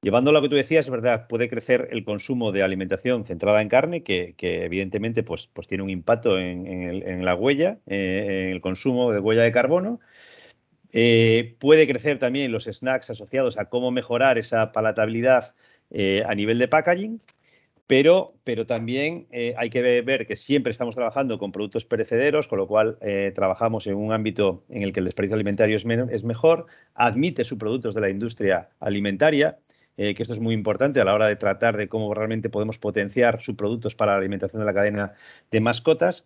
Llevando 0.00 0.30
a 0.30 0.32
lo 0.32 0.40
que 0.42 0.48
tú 0.48 0.54
decías, 0.54 0.86
es 0.86 0.90
verdad, 0.92 1.26
puede 1.26 1.48
crecer 1.48 1.88
el 1.90 2.04
consumo 2.04 2.52
de 2.52 2.62
alimentación 2.62 3.24
centrada 3.24 3.60
en 3.60 3.68
carne, 3.68 4.04
que, 4.04 4.36
evidentemente 4.38 5.24
pues, 5.24 5.48
pues, 5.52 5.66
tiene 5.66 5.82
un 5.82 5.90
impacto 5.90 6.38
en, 6.38 7.24
la 7.24 7.34
huella, 7.34 7.78
eh, 7.86 8.44
en 8.46 8.52
el 8.52 8.60
consumo 8.60 9.10
de 9.10 9.18
huella 9.18 9.42
de 9.42 9.50
carbono. 9.50 9.98
Eh, 10.92 11.56
puede 11.58 11.88
crecer 11.88 12.20
también 12.20 12.52
los 12.52 12.64
snacks 12.66 13.10
asociados 13.10 13.58
a 13.58 13.64
cómo 13.64 13.90
mejorar 13.90 14.38
esa 14.38 14.70
palatabilidad 14.70 15.54
eh, 15.90 16.22
a 16.26 16.34
nivel 16.36 16.60
de 16.60 16.68
packaging, 16.68 17.20
pero, 17.88 18.34
pero 18.44 18.66
también 18.66 19.26
hay 19.56 19.70
que 19.70 19.82
ver 20.02 20.26
que 20.26 20.36
siempre 20.36 20.70
estamos 20.70 20.94
trabajando 20.94 21.38
con 21.38 21.50
productos 21.50 21.84
perecederos, 21.84 22.46
con 22.46 22.58
lo 22.58 22.68
cual 22.68 22.98
trabajamos 23.34 23.86
en 23.88 23.96
un 23.96 24.12
ámbito 24.12 24.62
en 24.68 24.82
el 24.82 24.92
que 24.92 25.00
el 25.00 25.06
desperdicio 25.06 25.34
alimentario 25.34 25.76
es, 25.76 26.24
mejor, 26.24 26.66
admite 26.94 27.44
subproductos 27.44 27.94
de 27.94 28.00
la 28.00 28.10
industria 28.10 28.68
alimentaria, 28.78 29.58
eh, 29.98 30.14
que 30.14 30.22
esto 30.22 30.32
es 30.32 30.40
muy 30.40 30.54
importante 30.54 31.00
a 31.00 31.04
la 31.04 31.12
hora 31.12 31.26
de 31.26 31.34
tratar 31.34 31.76
de 31.76 31.88
cómo 31.88 32.14
realmente 32.14 32.48
podemos 32.48 32.78
potenciar 32.78 33.42
subproductos 33.42 33.96
para 33.96 34.12
la 34.12 34.18
alimentación 34.18 34.60
de 34.60 34.66
la 34.66 34.72
cadena 34.72 35.14
de 35.50 35.60
mascotas. 35.60 36.24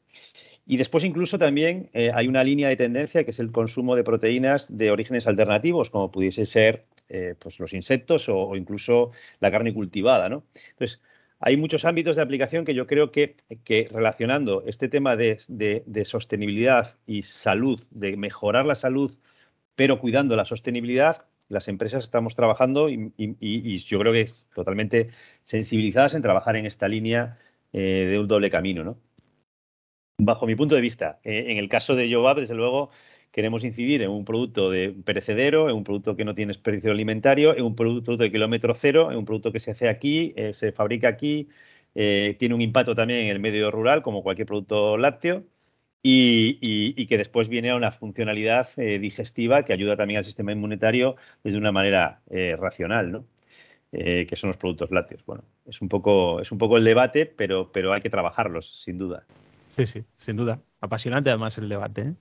Y 0.66 0.76
después 0.76 1.04
incluso 1.04 1.38
también 1.38 1.88
eh, 1.94 2.10
hay 2.14 2.28
una 2.28 2.44
línea 2.44 2.68
de 2.68 2.76
tendencia 2.76 3.24
que 3.24 3.30
es 3.30 3.38
el 3.40 3.50
consumo 3.50 3.96
de 3.96 4.04
proteínas 4.04 4.66
de 4.76 4.90
orígenes 4.90 5.26
alternativos, 5.26 5.88
como 5.88 6.10
pudiese 6.12 6.44
ser 6.44 6.84
eh, 7.08 7.34
pues 7.38 7.58
los 7.60 7.72
insectos 7.72 8.28
o, 8.28 8.54
incluso 8.56 9.10
la 9.40 9.50
carne 9.50 9.72
cultivada. 9.72 10.28
¿no? 10.28 10.44
Entonces, 10.72 11.00
hay 11.44 11.56
muchos 11.56 11.84
ámbitos 11.84 12.14
de 12.14 12.22
aplicación 12.22 12.64
que 12.64 12.72
yo 12.72 12.86
creo 12.86 13.10
que, 13.10 13.34
que 13.64 13.88
relacionando 13.90 14.62
este 14.64 14.88
tema 14.88 15.16
de, 15.16 15.38
sostenibilidad 16.04 16.96
y 17.04 17.24
salud, 17.24 17.82
de 17.90 18.16
mejorar 18.16 18.64
la 18.64 18.76
salud, 18.76 19.18
pero 19.74 19.98
cuidando 19.98 20.36
la 20.36 20.44
sostenibilidad, 20.44 21.26
las 21.48 21.66
empresas 21.66 22.04
estamos 22.04 22.36
trabajando 22.36 22.88
y, 22.88 23.78
yo 23.78 23.98
creo 23.98 24.12
que 24.12 24.20
es 24.20 24.46
totalmente 24.54 25.10
sensibilizadas 25.42 26.14
en 26.14 26.22
trabajar 26.22 26.54
en 26.54 26.64
esta 26.64 26.86
línea 26.86 27.38
eh, 27.72 28.06
de 28.08 28.18
un 28.20 28.28
doble 28.28 28.48
camino, 28.48 28.84
¿no? 28.84 28.98
Bajo 30.18 30.46
mi 30.46 30.54
punto 30.54 30.76
de 30.76 30.80
vista, 30.80 31.18
eh, 31.24 31.46
en 31.48 31.58
el 31.58 31.68
caso 31.68 31.96
de 31.96 32.08
Yobab, 32.08 32.36
desde 32.36 32.54
luego, 32.54 32.90
queremos 33.32 33.64
incidir 33.64 34.02
en 34.02 34.10
un 34.10 34.24
producto 34.24 34.70
de 34.70 34.90
perecedero, 34.90 35.68
en 35.68 35.76
un 35.76 35.84
producto 35.84 36.16
que 36.16 36.24
no 36.24 36.34
tiene 36.34 36.52
desperdicio 36.52 36.92
alimentario, 36.92 37.56
en 37.56 37.64
un 37.64 37.74
producto 37.74 38.16
de 38.16 38.30
kilómetro 38.30 38.74
cero, 38.74 39.10
en 39.10 39.18
un 39.18 39.24
producto 39.24 39.52
que 39.52 39.60
se 39.60 39.72
hace 39.72 39.88
aquí, 39.88 40.32
eh, 40.36 40.52
se 40.54 40.72
fabrica 40.72 41.08
aquí, 41.08 41.48
tiene 41.94 42.54
un 42.54 42.62
impacto 42.62 42.94
también 42.94 43.20
en 43.20 43.28
el 43.28 43.40
medio 43.40 43.70
rural, 43.70 44.02
como 44.02 44.22
cualquier 44.22 44.46
producto 44.46 44.96
lácteo, 44.96 45.44
y, 46.02 47.06
que 47.06 47.18
después 47.18 47.48
viene 47.48 47.70
a 47.70 47.76
una 47.76 47.92
funcionalidad 47.92 48.68
eh, 48.76 48.98
digestiva 48.98 49.64
que 49.64 49.72
ayuda 49.72 49.96
también 49.96 50.18
al 50.18 50.24
sistema 50.24 50.52
inmunitario 50.52 51.16
desde 51.44 51.58
una 51.58 51.72
manera 51.72 52.20
eh, 52.30 52.56
racional, 52.58 53.12
¿no? 53.12 53.24
Eh, 53.92 54.26
que 54.26 54.36
son 54.36 54.48
los 54.48 54.56
productos 54.56 54.90
lácteos. 54.90 55.24
Bueno, 55.26 55.44
es 55.66 55.82
un 55.82 55.88
poco, 55.88 56.40
es 56.40 56.50
un 56.50 56.58
poco 56.58 56.78
el 56.78 56.84
debate, 56.84 57.26
pero, 57.26 57.70
pero 57.72 57.92
hay 57.92 58.00
que 58.00 58.08
trabajarlos, 58.08 58.82
sin 58.82 58.96
duda. 58.96 59.24
Sí, 59.76 59.84
sí, 59.84 60.04
sin 60.16 60.36
duda. 60.36 60.60
Apasionante 60.80 61.28
además 61.28 61.58
el 61.58 61.68
debate. 61.68 62.14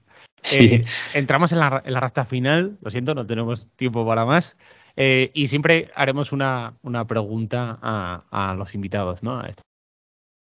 Entramos 1.14 1.52
en 1.52 1.60
la, 1.60 1.82
en 1.86 1.94
la 1.94 2.00
recta 2.00 2.26
final, 2.26 2.78
lo 2.82 2.90
siento, 2.90 3.16
no 3.16 3.26
tenemos 3.26 3.70
tiempo 3.76 4.06
para 4.06 4.26
más. 4.26 4.58
Eh, 4.96 5.32
y 5.34 5.48
siempre 5.48 5.90
haremos 5.96 6.32
una, 6.32 6.76
una 6.82 7.06
pregunta 7.08 7.80
a, 7.82 8.24
a, 8.32 8.54
los 8.56 8.76
invitados, 8.76 9.24
¿no? 9.24 9.42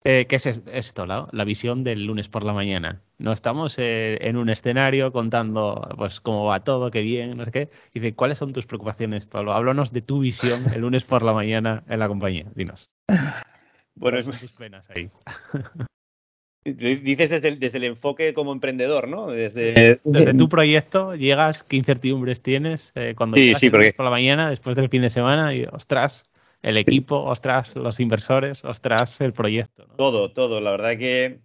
Eh, 0.04 0.26
¿Qué 0.28 0.36
es 0.36 0.46
esto, 0.48 1.06
la, 1.06 1.28
la, 1.32 1.44
visión 1.46 1.84
del 1.84 2.06
lunes 2.06 2.28
por 2.28 2.44
la 2.44 2.54
mañana? 2.54 3.02
No 3.20 3.32
estamos 3.32 3.78
eh, 3.78 4.18
en 4.22 4.36
un 4.36 4.50
escenario 4.50 5.12
contando 5.12 5.88
pues 5.96 6.20
cómo 6.20 6.46
va 6.46 6.64
todo, 6.64 6.90
qué 6.90 7.02
bien, 7.02 7.38
no 7.38 7.46
sé 7.46 7.52
qué. 7.52 7.70
Y 7.94 8.00
dice, 8.00 8.16
¿cuáles 8.16 8.40
son 8.40 8.52
tus 8.52 8.66
preocupaciones, 8.66 9.28
Pablo? 9.28 9.54
Háblanos 9.54 9.92
de 9.92 10.02
tu 10.02 10.22
visión 10.22 10.64
el 10.74 10.82
lunes 10.82 11.04
por 11.04 11.22
la 11.22 11.34
mañana 11.34 11.84
en 11.88 12.00
la 12.00 12.08
compañía. 12.08 12.46
Dinos. 12.56 12.90
Bueno, 13.94 14.18
es 14.18 14.40
tus 14.40 14.54
penas 14.54 14.90
ahí. 14.90 15.12
Dices 16.64 17.32
desde 17.32 17.48
el, 17.48 17.60
desde 17.60 17.80
el, 17.80 17.86
enfoque 17.86 18.36
como 18.36 18.52
emprendedor, 18.52 19.08
¿no? 19.08 19.28
Desde, 19.28 20.00
desde 20.04 20.34
tu 20.36 20.48
proyecto 20.48 21.16
llegas, 21.16 21.64
qué 21.64 21.78
incertidumbres 21.78 22.44
tienes 22.44 22.92
eh, 22.94 23.16
cuando 23.18 23.38
sí, 23.38 23.56
sí, 23.56 23.72
porque... 23.72 23.94
por 23.94 24.06
la 24.06 24.12
mañana, 24.12 24.48
después 24.50 24.76
del 24.76 24.88
fin 24.88 25.02
de 25.02 25.10
semana, 25.10 25.56
y 25.56 25.66
ostras, 25.72 26.30
el 26.62 26.78
equipo, 26.78 27.24
ostras, 27.24 27.76
los 27.76 28.00
inversores, 28.00 28.64
ostras, 28.64 29.22
el 29.22 29.34
proyecto. 29.34 29.88
¿no? 29.88 29.96
Todo, 29.96 30.34
todo. 30.34 30.62
La 30.62 30.70
verdad 30.70 31.00
que 31.00 31.40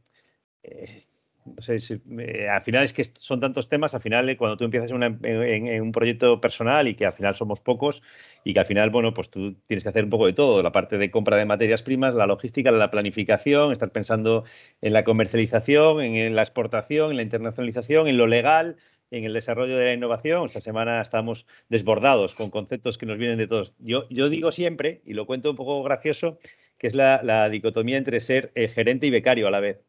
eh, 0.63 1.03
no 1.47 1.63
sé, 1.63 1.79
si, 1.81 1.95
eh, 2.19 2.49
al 2.49 2.63
final 2.63 2.85
es 2.85 2.93
que 2.93 3.05
son 3.05 3.41
tantos 3.41 3.69
temas, 3.69 3.95
al 3.95 4.01
final 4.01 4.29
eh, 4.29 4.37
cuando 4.37 4.57
tú 4.57 4.65
empiezas 4.65 4.91
una, 4.91 5.07
en, 5.07 5.67
en, 5.67 5.83
un 5.83 5.93
proyecto 5.93 6.41
personal 6.41 6.89
y 6.89 6.95
que 6.95 7.07
al 7.07 7.13
final 7.13 7.35
somos 7.35 7.61
pocos 7.61 8.03
y 8.47 8.55
que 8.55 8.61
al 8.61 8.67
final, 8.67 8.91
bueno, 8.91 9.13
pues 9.13 9.29
tú 9.29 9.57
tienes 9.67 9.83
que 9.83 9.89
hacer 9.89 10.05
un 10.05 10.11
poco 10.11 10.27
de 10.27 10.33
todo, 10.33 10.63
la 10.63 10.71
parte 10.71 10.99
de 10.99 11.11
compra 11.11 11.37
de 11.37 11.45
materias 11.45 11.83
primas, 11.83 12.15
la 12.15 12.29
logística, 12.29 12.71
la 12.71 12.93
planificación, 12.93 13.73
estar 13.73 13.91
pensando 13.91 14.45
en 14.83 14.93
la 14.93 15.03
comercialización, 15.03 16.01
en, 16.01 16.37
la 16.37 16.43
exportación, 16.43 17.11
en 17.11 17.17
la 17.17 17.25
internacionalización, 17.25 18.07
en 18.07 18.17
lo 18.17 18.29
legal, 18.29 18.77
en 19.11 19.25
el 19.25 19.33
desarrollo 19.33 19.77
de 19.77 19.87
la 19.87 19.95
innovación. 19.95 20.45
Esta 20.45 20.61
semana 20.61 21.03
estamos 21.03 21.45
desbordados 21.69 22.37
con 22.37 22.51
conceptos 22.51 22.99
que 22.99 23.07
nos 23.07 23.19
vienen 23.19 23.37
de 23.37 23.49
todos. 23.49 23.75
Yo, 23.81 24.09
yo 24.11 24.29
digo 24.29 24.53
siempre, 24.53 25.03
y 25.05 25.15
lo 25.15 25.27
cuento 25.27 25.51
un 25.51 25.57
poco 25.57 25.83
gracioso, 25.83 26.39
que 26.79 26.87
es 26.87 26.95
la, 26.95 27.23
la 27.25 27.49
dicotomía 27.49 27.97
entre 27.97 28.21
ser 28.21 28.53
eh, 28.55 28.69
gerente 28.69 29.09
y 29.09 29.11
becario 29.11 29.49
a 29.49 29.51
la 29.51 29.59
vez 29.59 29.81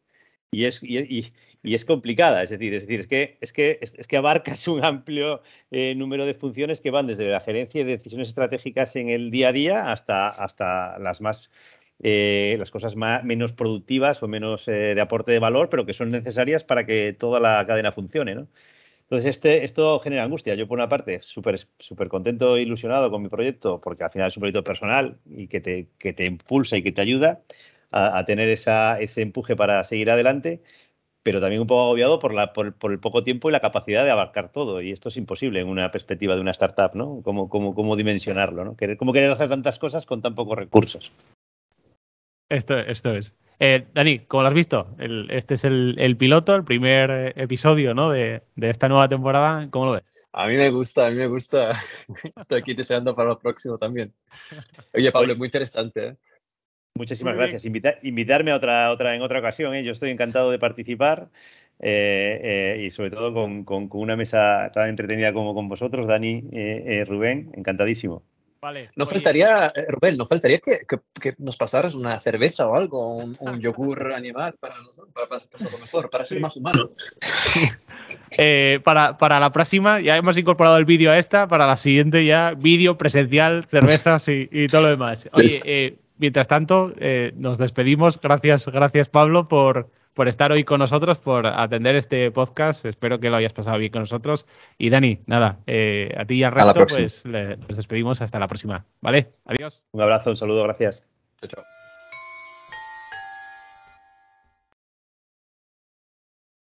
y 0.50 0.64
es, 0.64 0.82
y, 0.82 1.32
y, 1.62 1.74
es 1.74 1.84
complicada, 1.84 2.42
es 2.42 2.50
decir, 2.50 2.72
es 2.74 2.82
decir, 2.82 3.00
es 3.00 3.06
que, 3.06 3.38
es 3.40 3.52
que, 3.52 3.78
es, 3.82 4.06
que 4.06 4.16
abarcas 4.16 4.66
un 4.68 4.84
amplio 4.84 5.42
eh, 5.70 5.94
número 5.94 6.24
de 6.26 6.34
funciones 6.34 6.80
que 6.80 6.90
van 6.90 7.06
desde 7.06 7.28
la 7.28 7.40
gerencia 7.40 7.84
de 7.84 7.96
decisiones 7.96 8.28
estratégicas 8.28 8.96
en 8.96 9.10
el 9.10 9.30
día 9.30 9.48
a 9.48 9.52
día 9.52 9.92
hasta, 9.92 10.28
hasta 10.28 10.98
las 10.98 11.20
más 11.20 11.50
eh, 12.00 12.56
las 12.58 12.70
cosas 12.70 12.94
más, 12.96 13.24
menos 13.24 13.52
productivas 13.52 14.22
o 14.22 14.28
menos 14.28 14.68
eh, 14.68 14.94
de 14.94 15.00
aporte 15.00 15.32
de 15.32 15.40
valor, 15.40 15.68
pero 15.68 15.84
que 15.84 15.92
son 15.92 16.10
necesarias 16.10 16.62
para 16.64 16.86
que 16.86 17.12
toda 17.18 17.40
la 17.40 17.64
cadena 17.66 17.92
funcione, 17.92 18.34
¿no? 18.36 18.46
Entonces, 19.02 19.30
este, 19.30 19.64
esto 19.64 19.98
genera 20.00 20.22
angustia. 20.24 20.54
Yo, 20.54 20.68
por 20.68 20.78
una 20.78 20.88
parte, 20.88 21.22
súper 21.22 21.58
súper 21.78 22.08
contento 22.08 22.56
e 22.56 22.62
ilusionado 22.62 23.10
con 23.10 23.22
mi 23.22 23.28
proyecto, 23.28 23.80
porque 23.80 24.04
al 24.04 24.10
final 24.10 24.28
es 24.28 24.36
un 24.36 24.42
proyecto 24.42 24.62
personal 24.64 25.18
y 25.26 25.48
que 25.48 25.60
te, 25.60 25.88
que 25.98 26.12
te 26.12 26.26
impulsa 26.26 26.76
y 26.76 26.82
que 26.82 26.92
te 26.92 27.00
ayuda 27.00 27.40
a, 27.90 28.18
a 28.18 28.24
tener 28.24 28.48
esa, 28.48 28.98
ese 29.00 29.22
empuje 29.22 29.56
para 29.56 29.82
seguir 29.84 30.10
adelante, 30.10 30.62
pero 31.22 31.40
también 31.40 31.60
un 31.60 31.68
poco 31.68 31.82
agobiado 31.82 32.18
por, 32.18 32.32
la, 32.32 32.52
por, 32.52 32.72
por, 32.74 32.90
el 32.90 33.00
poco 33.00 33.22
tiempo 33.22 33.48
y 33.48 33.52
la 33.52 33.60
capacidad 33.60 34.04
de 34.04 34.10
abarcar 34.10 34.50
todo. 34.50 34.80
Y 34.80 34.92
esto 34.92 35.10
es 35.10 35.16
imposible 35.16 35.60
en 35.60 35.68
una 35.68 35.90
perspectiva 35.90 36.34
de 36.34 36.40
una 36.40 36.52
startup, 36.52 36.94
¿no? 36.94 37.20
¿Cómo, 37.22 37.48
cómo, 37.48 37.74
cómo 37.74 37.96
dimensionarlo? 37.96 38.64
¿no? 38.64 38.76
¿Cómo 38.98 39.12
querer 39.12 39.30
hacer 39.30 39.48
tantas 39.48 39.78
cosas 39.78 40.06
con 40.06 40.22
tan 40.22 40.34
pocos 40.34 40.56
recursos? 40.56 41.12
Esto, 42.48 42.78
esto 42.78 43.14
es. 43.14 43.34
Eh, 43.60 43.86
Dani, 43.92 44.20
¿cómo 44.20 44.42
lo 44.42 44.48
has 44.48 44.54
visto? 44.54 44.94
El, 44.98 45.30
este 45.30 45.54
es 45.54 45.64
el, 45.64 45.96
el, 45.98 46.16
piloto, 46.16 46.54
el 46.54 46.64
primer 46.64 47.34
episodio 47.36 47.92
¿no? 47.92 48.10
de, 48.10 48.42
de, 48.56 48.70
esta 48.70 48.88
nueva 48.88 49.08
temporada. 49.08 49.68
¿Cómo 49.70 49.86
lo 49.86 49.92
ves? 49.92 50.04
A 50.32 50.46
mí 50.46 50.56
me 50.56 50.70
gusta, 50.70 51.08
a 51.08 51.10
mí 51.10 51.16
me 51.16 51.26
gusta. 51.26 51.72
Estoy 52.36 52.60
aquí 52.60 52.72
deseando 52.72 53.14
para 53.14 53.30
lo 53.30 53.38
próximo 53.38 53.76
también. 53.76 54.14
Oye, 54.94 55.10
Pablo, 55.10 55.32
es 55.32 55.38
muy 55.38 55.48
interesante. 55.48 56.06
¿eh? 56.06 56.16
Muchísimas 56.98 57.34
Muy 57.34 57.42
gracias. 57.42 57.64
Invita, 57.64 57.94
invitarme 58.02 58.50
a 58.50 58.56
otra, 58.56 58.90
otra, 58.90 59.14
en 59.14 59.22
otra 59.22 59.38
ocasión. 59.38 59.72
¿eh? 59.74 59.84
Yo 59.84 59.92
estoy 59.92 60.10
encantado 60.10 60.50
de 60.50 60.58
participar 60.58 61.28
eh, 61.80 62.40
eh, 62.76 62.84
y 62.84 62.90
sobre 62.90 63.10
todo 63.10 63.32
con, 63.32 63.64
con, 63.64 63.88
con, 63.88 64.00
una 64.00 64.16
mesa 64.16 64.70
tan 64.74 64.88
entretenida 64.88 65.32
como 65.32 65.54
con 65.54 65.68
vosotros, 65.68 66.08
Dani, 66.08 66.42
eh, 66.52 66.84
eh, 66.86 67.04
Rubén, 67.04 67.52
encantadísimo. 67.54 68.22
Vale. 68.60 68.90
No 68.96 69.06
faltaría, 69.06 69.72
Rubén, 69.88 70.16
no 70.16 70.26
faltaría 70.26 70.58
que, 70.58 70.80
que, 70.88 70.98
que, 71.20 71.34
nos 71.38 71.56
pasaras 71.56 71.94
una 71.94 72.18
cerveza 72.18 72.66
o 72.66 72.74
algo, 72.74 73.16
un, 73.16 73.36
un 73.38 73.60
yogur 73.60 74.12
animal 74.16 74.56
para, 74.58 74.74
para, 75.14 75.28
para 75.28 75.28
pasarlo 75.28 75.78
mejor, 75.78 76.10
para 76.10 76.26
ser 76.26 76.38
sí. 76.38 76.42
más 76.42 76.56
humanos. 76.56 77.16
Eh, 78.38 78.80
para, 78.84 79.18
para, 79.18 79.38
la 79.38 79.52
próxima, 79.52 80.00
ya 80.00 80.16
hemos 80.16 80.38
incorporado 80.38 80.78
el 80.78 80.86
vídeo 80.86 81.10
a 81.10 81.18
esta, 81.18 81.46
para 81.46 81.66
la 81.66 81.76
siguiente 81.76 82.24
ya 82.24 82.54
vídeo 82.56 82.96
presencial, 82.96 83.66
cervezas 83.66 84.28
y, 84.28 84.48
y, 84.50 84.66
todo 84.68 84.82
lo 84.82 84.88
demás. 84.88 85.28
Oye, 85.32 85.60
eh, 85.66 85.98
mientras 86.18 86.46
tanto, 86.46 86.92
eh, 86.98 87.32
nos 87.36 87.58
despedimos. 87.58 88.20
Gracias, 88.20 88.66
gracias 88.68 89.08
Pablo 89.08 89.46
por, 89.46 89.90
por 90.14 90.28
estar 90.28 90.52
hoy 90.52 90.64
con 90.64 90.80
nosotros, 90.80 91.18
por 91.18 91.46
atender 91.46 91.96
este 91.96 92.30
podcast. 92.30 92.84
Espero 92.84 93.18
que 93.20 93.30
lo 93.30 93.36
hayas 93.36 93.52
pasado 93.52 93.78
bien 93.78 93.92
con 93.92 94.02
nosotros. 94.02 94.46
Y 94.76 94.90
Dani, 94.90 95.20
nada, 95.26 95.60
eh, 95.66 96.14
a 96.16 96.24
ti 96.24 96.36
y 96.36 96.44
al 96.44 96.52
resto, 96.52 96.86
pues 96.86 97.24
le, 97.24 97.56
nos 97.56 97.76
despedimos 97.76 98.20
hasta 98.20 98.38
la 98.38 98.48
próxima. 98.48 98.84
¿Vale? 99.00 99.32
Adiós. 99.44 99.86
Un 99.92 100.02
abrazo, 100.02 100.30
un 100.30 100.36
saludo, 100.36 100.62
gracias. 100.64 101.04
Chao, 101.40 101.48
chao. 101.48 101.77